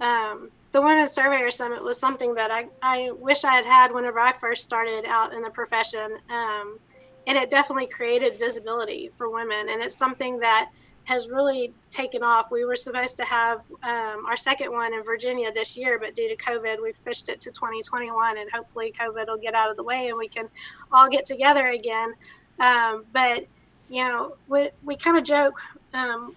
[0.00, 4.20] Um, the Women's Surveyor Summit was something that I, I wish I had had whenever
[4.20, 6.18] I first started out in the profession.
[6.30, 6.78] Um,
[7.26, 9.68] and it definitely created visibility for women.
[9.68, 10.70] And it's something that
[11.08, 12.50] has really taken off.
[12.50, 16.28] We were supposed to have um, our second one in Virginia this year, but due
[16.28, 18.36] to COVID, we've pushed it to 2021.
[18.36, 20.50] And hopefully, COVID will get out of the way and we can
[20.92, 22.12] all get together again.
[22.60, 23.46] Um, but,
[23.88, 25.62] you know, we, we kind of joke
[25.94, 26.36] um,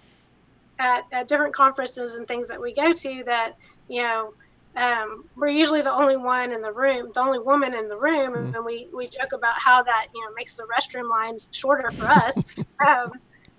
[0.78, 3.58] at, at different conferences and things that we go to that,
[3.88, 4.32] you know,
[4.74, 8.34] um, we're usually the only one in the room, the only woman in the room,
[8.36, 11.90] and, and we, we joke about how that you know makes the restroom lines shorter
[11.90, 12.38] for us.
[12.88, 13.12] um,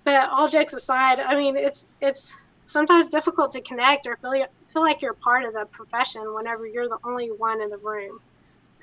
[0.03, 2.35] but all jokes aside, I mean it's it's
[2.65, 6.87] sometimes difficult to connect or feel feel like you're part of the profession whenever you're
[6.87, 8.19] the only one in the room,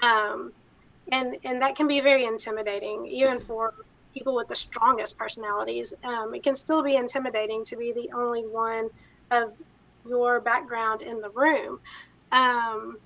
[0.02, 0.52] um,
[1.10, 3.74] and and that can be very intimidating, even for
[4.14, 5.94] people with the strongest personalities.
[6.02, 8.88] Um, it can still be intimidating to be the only one
[9.30, 9.52] of
[10.08, 11.80] your background in the room.
[12.32, 12.98] Um,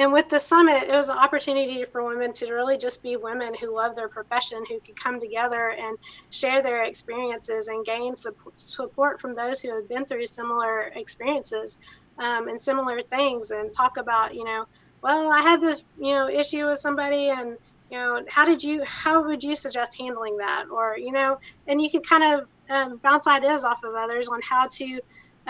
[0.00, 3.52] and with the summit, it was an opportunity for women to really just be women
[3.60, 5.98] who love their profession, who could come together and
[6.30, 8.14] share their experiences and gain
[8.56, 11.76] support from those who have been through similar experiences
[12.18, 14.64] um, and similar things, and talk about, you know,
[15.02, 17.58] well, I had this, you know, issue with somebody, and
[17.90, 21.82] you know, how did you, how would you suggest handling that, or you know, and
[21.82, 25.00] you could kind of um, bounce ideas off of others on how to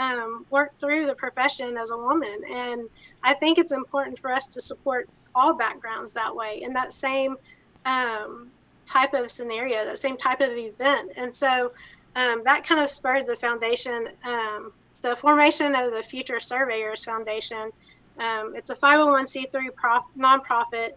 [0.00, 2.40] um, work through the profession as a woman.
[2.50, 2.88] And
[3.22, 7.36] I think it's important for us to support all backgrounds that way in that same
[7.84, 8.50] um,
[8.86, 11.12] type of scenario, that same type of event.
[11.16, 11.72] And so
[12.16, 14.72] um, that kind of spurred the foundation, um,
[15.02, 17.70] the formation of the Future Surveyors Foundation.
[18.18, 20.92] Um, it's a 501c3 prof- nonprofit.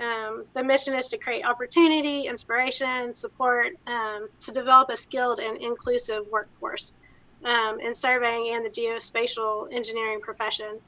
[0.00, 6.26] Um, the mission is to create opportunity, inspiration, support to develop a skilled and inclusive
[6.30, 6.94] workforce
[7.46, 10.80] um, in surveying and the geospatial engineering profession.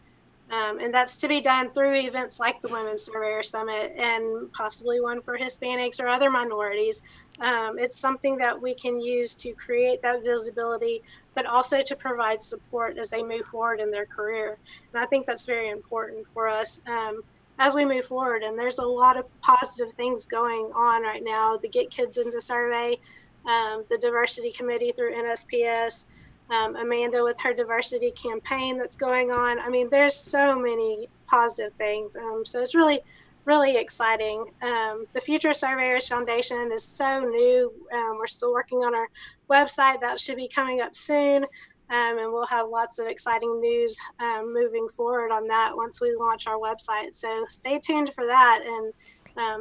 [0.50, 4.98] Um, and that's to be done through events like the Women's Surveyor Summit and possibly
[5.00, 7.02] one for Hispanics or other minorities.
[7.40, 11.02] Um, it's something that we can use to create that visibility,
[11.34, 14.56] but also to provide support as they move forward in their career.
[14.92, 17.20] And I think that's very important for us um,
[17.58, 18.42] as we move forward.
[18.42, 22.40] And there's a lot of positive things going on right now the Get Kids into
[22.40, 22.98] Survey,
[23.46, 26.06] um, the Diversity Committee through NSPS
[26.50, 29.58] um, Amanda with her diversity campaign that's going on.
[29.58, 32.16] I mean, there's so many positive things.
[32.16, 33.00] Um, so it's really,
[33.44, 34.46] really exciting.
[34.62, 37.72] Um, the Future Surveyors Foundation is so new.
[37.92, 39.08] Um, we're still working on our
[39.50, 41.44] website that should be coming up soon.
[41.90, 46.14] Um, and we'll have lots of exciting news um, moving forward on that once we
[46.14, 47.14] launch our website.
[47.14, 48.60] So stay tuned for that.
[48.66, 48.92] And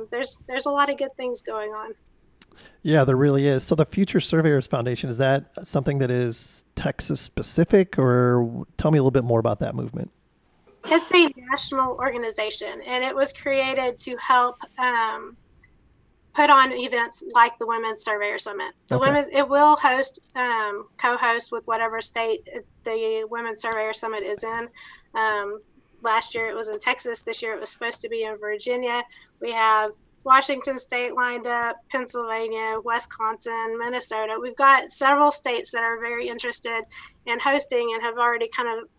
[0.10, 1.94] there's there's a lot of good things going on.
[2.84, 3.64] Yeah, there really is.
[3.64, 9.00] So the Future Surveyors Foundation is that something that is Texas specific, or tell me
[9.00, 10.12] a little bit more about that movement.
[10.86, 15.36] It's a national organization, and it was created to help um,
[16.34, 18.74] put on events like the Women's Surveyor Summit.
[18.88, 19.08] The okay.
[19.08, 22.48] women it will host, um, co-host with whatever state
[22.86, 24.70] the Women's Surveyor Summit is in.
[25.14, 25.62] Um,
[26.04, 27.22] last year it was in Texas.
[27.22, 29.04] This year it was supposed to be in Virginia.
[29.42, 29.92] We have
[30.24, 34.38] Washington State lined up, Pennsylvania, Wisconsin, Minnesota.
[34.42, 36.84] We've got several states that are very interested
[37.26, 38.90] in hosting and have already kind of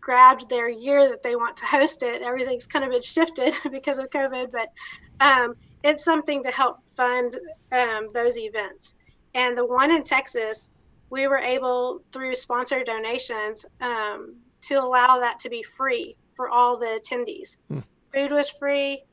[0.00, 2.22] grabbed their year that they want to host it.
[2.22, 4.72] Everything's kind of been shifted because of COVID, but
[5.20, 7.36] um, it's something to help fund
[7.72, 8.96] um, those events.
[9.34, 10.70] And the one in Texas,
[11.10, 16.78] we were able through sponsor donations um, to allow that to be free for all
[16.78, 17.56] the attendees.
[17.68, 17.80] Hmm.
[18.12, 19.04] Food was free,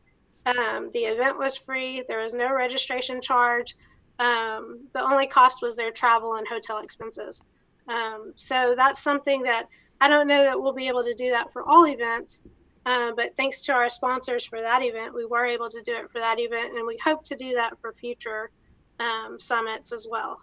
[0.48, 2.04] um, the event was free.
[2.08, 3.76] There was no registration charge.
[4.18, 7.42] Um, the only cost was their travel and hotel expenses.
[7.88, 9.66] Um, so that's something that
[10.00, 12.42] I don't know that we'll be able to do that for all events.
[12.86, 16.10] Uh, but thanks to our sponsors for that event, we were able to do it
[16.10, 18.50] for that event, and we hope to do that for future
[19.00, 20.40] um, summits as well.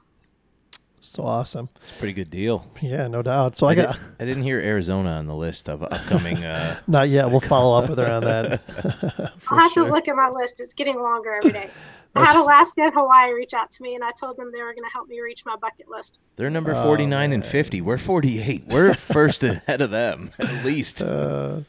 [1.05, 1.69] So awesome.
[1.83, 2.67] It's a pretty good deal.
[2.81, 3.57] Yeah, no doubt.
[3.57, 3.93] So I, I got.
[3.93, 6.43] Did, I didn't hear Arizona on the list of upcoming.
[6.43, 6.81] Uh...
[6.87, 7.31] Not yet.
[7.31, 8.63] We'll follow up with her on that.
[9.49, 9.85] I'll have sure.
[9.85, 10.61] to look at my list.
[10.61, 11.71] It's getting longer every day.
[12.17, 14.73] I had Alaska and Hawaii reach out to me, and I told them they were
[14.73, 16.21] going to help me reach my bucket list.
[16.37, 17.81] They're number Oh, 49 and 50.
[17.81, 18.65] We're 48.
[18.69, 21.03] We're first ahead of them, at least.
[21.03, 21.61] Uh,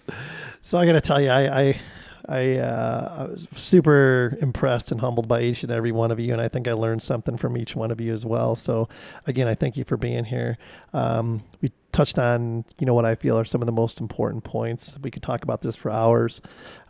[0.62, 1.82] so I got to tell you, I, I,
[2.28, 6.34] I, uh, I was super impressed and humbled by each and every one of you,
[6.34, 8.56] and I think I learned something from each one of you as well.
[8.56, 8.90] So,
[9.28, 10.58] again, I thank you for being here.
[10.94, 14.44] Um, we touched on, you know, what I feel are some of the most important
[14.44, 14.98] points.
[15.02, 16.42] We could talk about this for hours.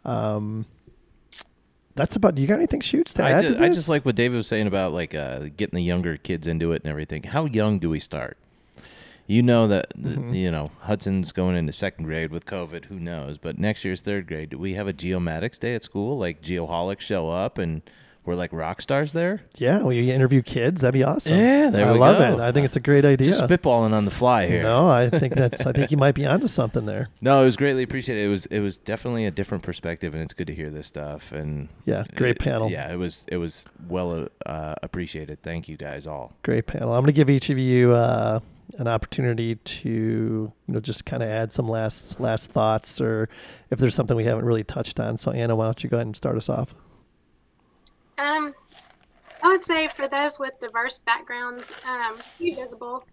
[0.03, 0.65] Um,
[1.95, 2.35] that's about.
[2.35, 4.35] Do you got anything shoots to I add just, to I just like what David
[4.35, 7.23] was saying about like uh, getting the younger kids into it and everything.
[7.23, 8.37] How young do we start?
[9.27, 10.33] You know that th- Mm-hmm.
[10.35, 12.85] you know Hudson's going into second grade with COVID.
[12.85, 13.37] Who knows?
[13.37, 14.49] But next year's third grade.
[14.49, 16.17] Do we have a geomatics day at school?
[16.17, 17.81] Like geoholics show up and
[18.23, 19.41] we're like rock stars there.
[19.57, 20.81] Yeah, we interview kids.
[20.81, 21.35] That'd be awesome.
[21.37, 22.23] Yeah, there I we love go.
[22.43, 22.47] it.
[22.47, 23.27] I think it's a great idea.
[23.27, 24.63] Just spitballing on the fly here.
[24.63, 25.63] No, I think that's.
[25.65, 27.09] I think you might be onto something there.
[27.21, 28.25] No, it was greatly appreciated.
[28.25, 31.31] It was it was definitely a different perspective, and it's good to hear this stuff.
[31.33, 32.69] And Yeah, great it- panel.
[32.71, 35.43] Yeah, it was it was well uh, appreciated.
[35.43, 36.33] Thank you guys all.
[36.43, 36.93] Great panel.
[36.93, 38.39] I'm going to give each of you uh,
[38.77, 43.29] an opportunity to, you know, just kind of add some last last thoughts, or
[43.69, 45.17] if there's something we haven't really touched on.
[45.17, 46.73] So Anna, why don't you go ahead and start us off?
[48.17, 48.53] Um,
[49.43, 53.05] I would say for those with diverse backgrounds, um, be visible,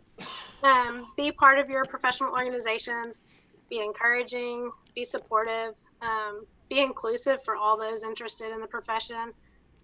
[0.62, 3.22] um, be part of your professional organizations,
[3.68, 9.32] be encouraging, be supportive, um, be inclusive for all those interested in the profession,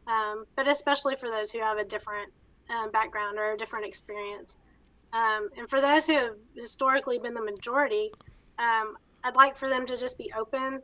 [0.07, 2.33] um, but especially for those who have a different
[2.71, 4.57] uh, background or a different experience.
[5.13, 8.13] Um, and for those who have historically been the majority,
[8.59, 10.81] um, I'd like for them to just be open,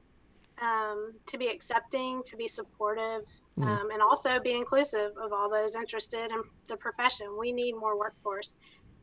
[0.60, 3.28] um, to be accepting, to be supportive,
[3.60, 7.36] um, and also be inclusive of all those interested in the profession.
[7.38, 8.54] We need more workforce.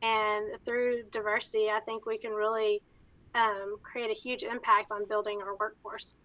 [0.02, 2.82] And through diversity, I think we can really
[3.36, 6.16] um, create a huge impact on building our workforce.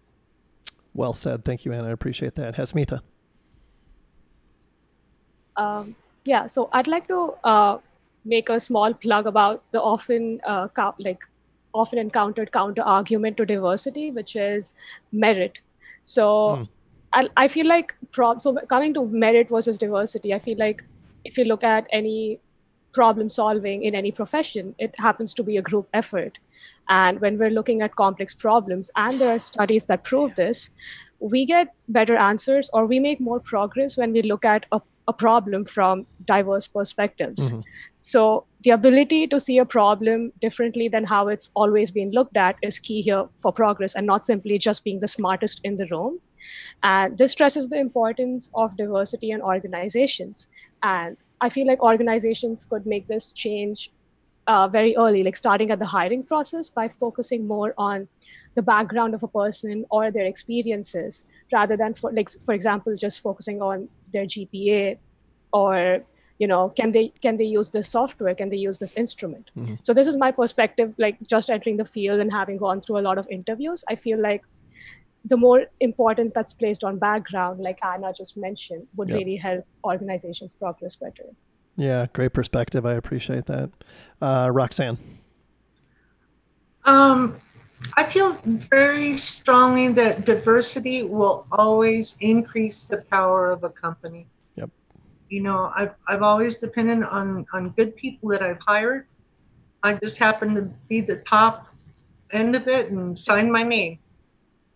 [0.93, 1.45] Well said.
[1.45, 1.89] Thank you, Anna.
[1.89, 2.55] I appreciate that.
[2.55, 3.01] Hasmitha.
[5.55, 5.95] Um,
[6.25, 7.77] yeah, so I'd like to uh,
[8.33, 11.23] make a small plug about the often uh, cou- like
[11.73, 14.73] often encountered counter argument to diversity, which is
[15.11, 15.61] merit.
[16.03, 16.63] So Hmm.
[17.13, 20.83] I, I feel like prob- so coming to merit versus diversity, I feel like
[21.23, 22.39] if you look at any
[22.93, 26.39] problem solving in any profession, it happens to be a group effort.
[26.89, 30.69] And when we're looking at complex problems, and there are studies that prove this,
[31.19, 35.13] we get better answers or we make more progress when we look at a, a
[35.13, 37.51] problem from diverse perspectives.
[37.51, 37.63] Mhm.
[38.07, 42.55] So the ability to see a problem differently than how it's always been looked at
[42.61, 46.21] is key here for progress and not simply just being the smartest in the room.
[46.83, 50.47] And this stresses the importance of diversity in organizations.
[50.83, 53.91] And I feel like organizations could make this change
[54.47, 58.07] uh, very early, like starting at the hiring process by focusing more on
[58.55, 63.21] the background of a person or their experiences rather than for like for example just
[63.21, 64.97] focusing on their gpa
[65.51, 66.03] or
[66.39, 69.77] you know can they can they use this software can they use this instrument Mhm.
[69.81, 73.05] so this is my perspective like just entering the field and having gone through a
[73.09, 74.43] lot of interviews i feel like
[75.25, 79.17] the more importance that's placed on background like anna just mentioned would Yep.
[79.17, 81.29] really help organizations progress better
[81.79, 82.87] Yeah, great perspective.
[82.91, 83.69] I appreciate that.
[84.27, 84.97] Uh, Roxanne.
[86.85, 87.35] Um,
[87.95, 94.25] I feel very strongly that diversity will always increase the power of a company.
[95.29, 99.07] You know, I've, I've always depended on, on good people that I've hired.
[99.83, 101.67] I just happen to be the top
[102.31, 103.99] end of it and signed my name.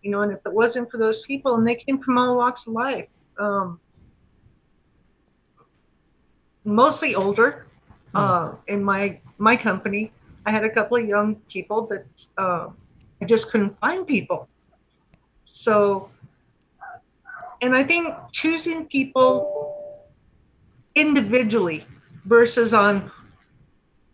[0.02, 2.68] You know, and if it wasn't for those people, and they came from all walks
[2.68, 3.08] of life,
[3.40, 3.80] um,
[6.64, 7.68] mostly older,
[8.14, 10.12] uh, in my my company,
[10.46, 12.70] I had a couple of young people that uh,
[13.22, 14.48] I just couldn't find people.
[15.46, 16.10] So,
[17.62, 19.81] and I think choosing people
[20.96, 21.86] individually
[22.26, 23.12] versus on,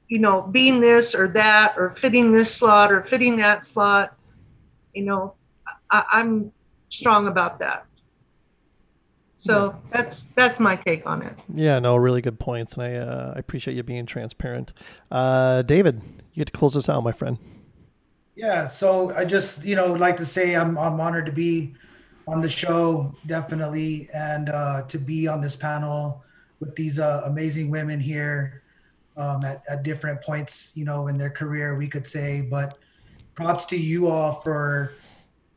[0.08, 4.18] you know, being this or that or fitting this slot or fitting that slot,
[4.94, 5.34] you know,
[5.91, 6.52] I, I'm
[6.90, 7.86] strong about that.
[9.40, 11.38] So that's that's my take on it.
[11.54, 14.74] Yeah, no, really good points, and I uh, I appreciate you being transparent.
[15.12, 16.02] Uh, David,
[16.34, 17.38] you get to close us out, my friend.
[18.36, 21.76] Yeah, so I just you know like to say I'm I'm honored to be
[22.28, 26.24] on the show definitely and uh, to be on this panel
[26.60, 28.64] with these uh, amazing women here
[29.16, 32.78] um, at, at different points you know in their career we could say but
[33.36, 34.94] props to you all for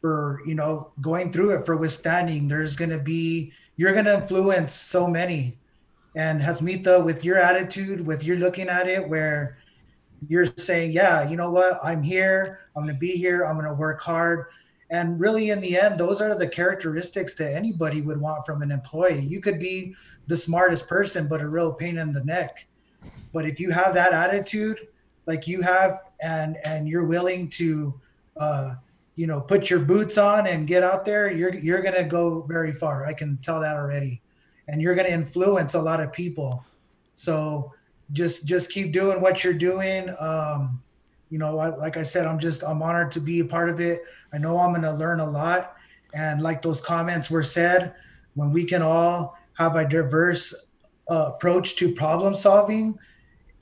[0.00, 5.06] for you know going through it for withstanding there's to be you're to influence so
[5.06, 5.58] many
[6.16, 9.58] and Hasmitha with your attitude with your looking at it where
[10.28, 11.80] you're saying, yeah, you know what?
[11.82, 12.60] I'm here.
[12.76, 13.44] I'm to be here.
[13.44, 14.46] I'm to work hard.
[14.90, 18.72] And really, in the end, those are the characteristics that anybody would want from an
[18.72, 19.20] employee.
[19.20, 19.94] You could be
[20.26, 22.66] the smartest person, but a real pain in the neck.
[23.32, 24.88] But if you have that attitude,
[25.26, 28.00] like you have, and and you're willing to,
[28.36, 28.74] uh,
[29.14, 32.72] you know, put your boots on and get out there, you're you're gonna go very
[32.72, 33.06] far.
[33.06, 34.20] I can tell that already,
[34.66, 36.64] and you're gonna influence a lot of people.
[37.14, 37.72] So
[38.10, 40.10] just just keep doing what you're doing.
[40.18, 40.82] Um,
[41.30, 43.80] you know, I, like I said, I'm just I'm honored to be a part of
[43.80, 44.02] it.
[44.32, 45.76] I know I'm going to learn a lot,
[46.12, 47.94] and like those comments were said,
[48.34, 50.68] when we can all have a diverse
[51.08, 52.98] uh, approach to problem solving,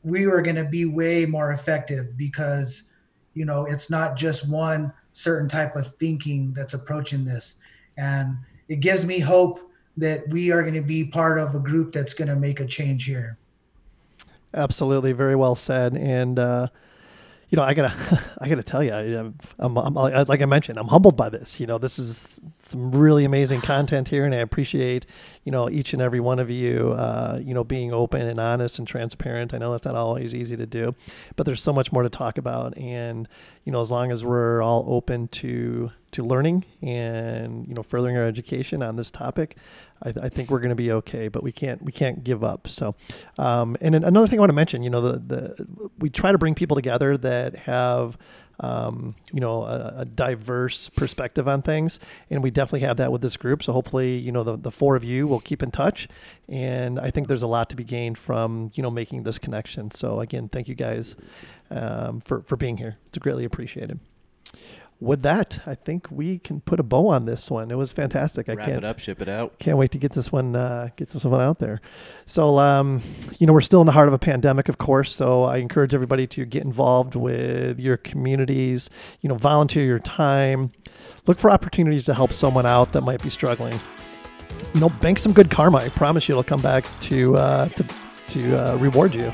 [0.02, 2.90] we are going to be way more effective because
[3.34, 7.60] you know it's not just one certain type of thinking that's approaching this,
[7.98, 8.38] and
[8.68, 9.60] it gives me hope
[9.98, 12.66] that we are going to be part of a group that's going to make a
[12.66, 13.36] change here.
[14.54, 16.38] Absolutely, very well said, and.
[16.38, 16.68] Uh,
[17.50, 20.78] you know, I gotta, I gotta tell you, I, am I'm, I'm, like I mentioned,
[20.78, 21.58] I'm humbled by this.
[21.58, 25.06] You know, this is some really amazing content here, and I appreciate,
[25.44, 28.78] you know, each and every one of you, uh, you know, being open and honest
[28.78, 29.54] and transparent.
[29.54, 30.94] I know that's not always easy to do,
[31.36, 33.28] but there's so much more to talk about, and
[33.64, 38.16] you know, as long as we're all open to to learning and you know furthering
[38.16, 39.56] our education on this topic,
[40.02, 41.28] I, I think we're going to be okay.
[41.28, 42.68] But we can't we can't give up.
[42.68, 42.94] So,
[43.38, 46.38] um, and another thing I want to mention, you know, the the we try to
[46.38, 48.18] bring people together that have.
[48.60, 52.00] Um, you know, a, a, diverse perspective on things.
[52.28, 53.62] And we definitely have that with this group.
[53.62, 56.08] So hopefully, you know, the, the four of you will keep in touch.
[56.48, 59.92] And I think there's a lot to be gained from, you know, making this connection.
[59.92, 61.14] So again, thank you guys
[61.70, 62.96] um, for, for being here.
[63.06, 64.00] It's greatly appreciated
[65.00, 67.70] with that, I think we can put a bow on this one.
[67.70, 68.48] It was fantastic.
[68.48, 69.58] I Wrap can't it up, ship it out.
[69.60, 71.80] Can't wait to get this one uh, get this one out there.
[72.26, 73.02] So, um,
[73.38, 75.14] you know, we're still in the heart of a pandemic, of course.
[75.14, 78.90] So, I encourage everybody to get involved with your communities.
[79.20, 80.72] You know, volunteer your time.
[81.26, 83.78] Look for opportunities to help someone out that might be struggling.
[84.74, 85.78] You know, bank some good karma.
[85.78, 87.86] I promise you, it'll come back to uh, to
[88.28, 89.32] to uh, reward you.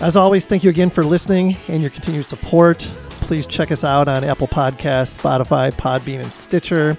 [0.00, 2.92] As always, thank you again for listening and your continued support
[3.28, 6.94] please check us out on Apple Podcasts, Spotify, Podbean, and Stitcher.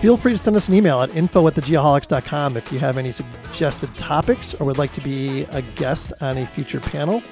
[0.00, 3.12] Feel free to send us an email at info at thegeoholics.com if you have any
[3.12, 7.22] suggested topics or would like to be a guest on a future panel.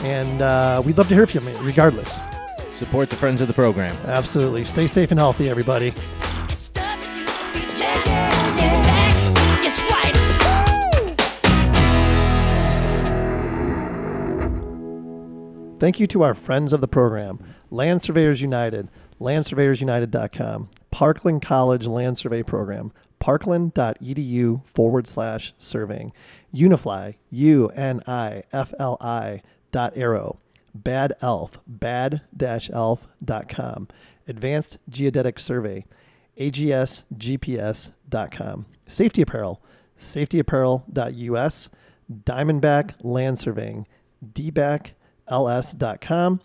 [0.00, 2.18] And uh, we'd love to hear from you, regardless.
[2.70, 3.96] Support the friends of the program.
[4.04, 4.66] Absolutely.
[4.66, 5.94] Stay safe and healthy, everybody.
[15.80, 17.38] Thank you to our friends of the program
[17.74, 18.88] Land Surveyors United,
[19.20, 26.12] landsurveyorsunited.com, Parkland College Land Survey Program, parkland.edu forward slash surveying,
[26.54, 29.42] Unifli, U N I F L I
[29.72, 30.38] dot aero,
[30.72, 32.22] Bad Elf, bad
[32.72, 33.88] elf.com,
[34.28, 35.84] Advanced Geodetic Survey,
[36.38, 37.86] agsgps.com,
[38.86, 39.60] Safety Apparel,
[39.98, 41.70] safetyapparel.us,
[42.24, 43.88] Diamondback Land Surveying,
[44.24, 44.90] DBAC
[45.28, 46.40] ls.com.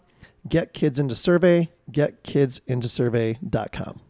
[0.47, 4.01] Get kids into survey, getkidsintosurvey.com.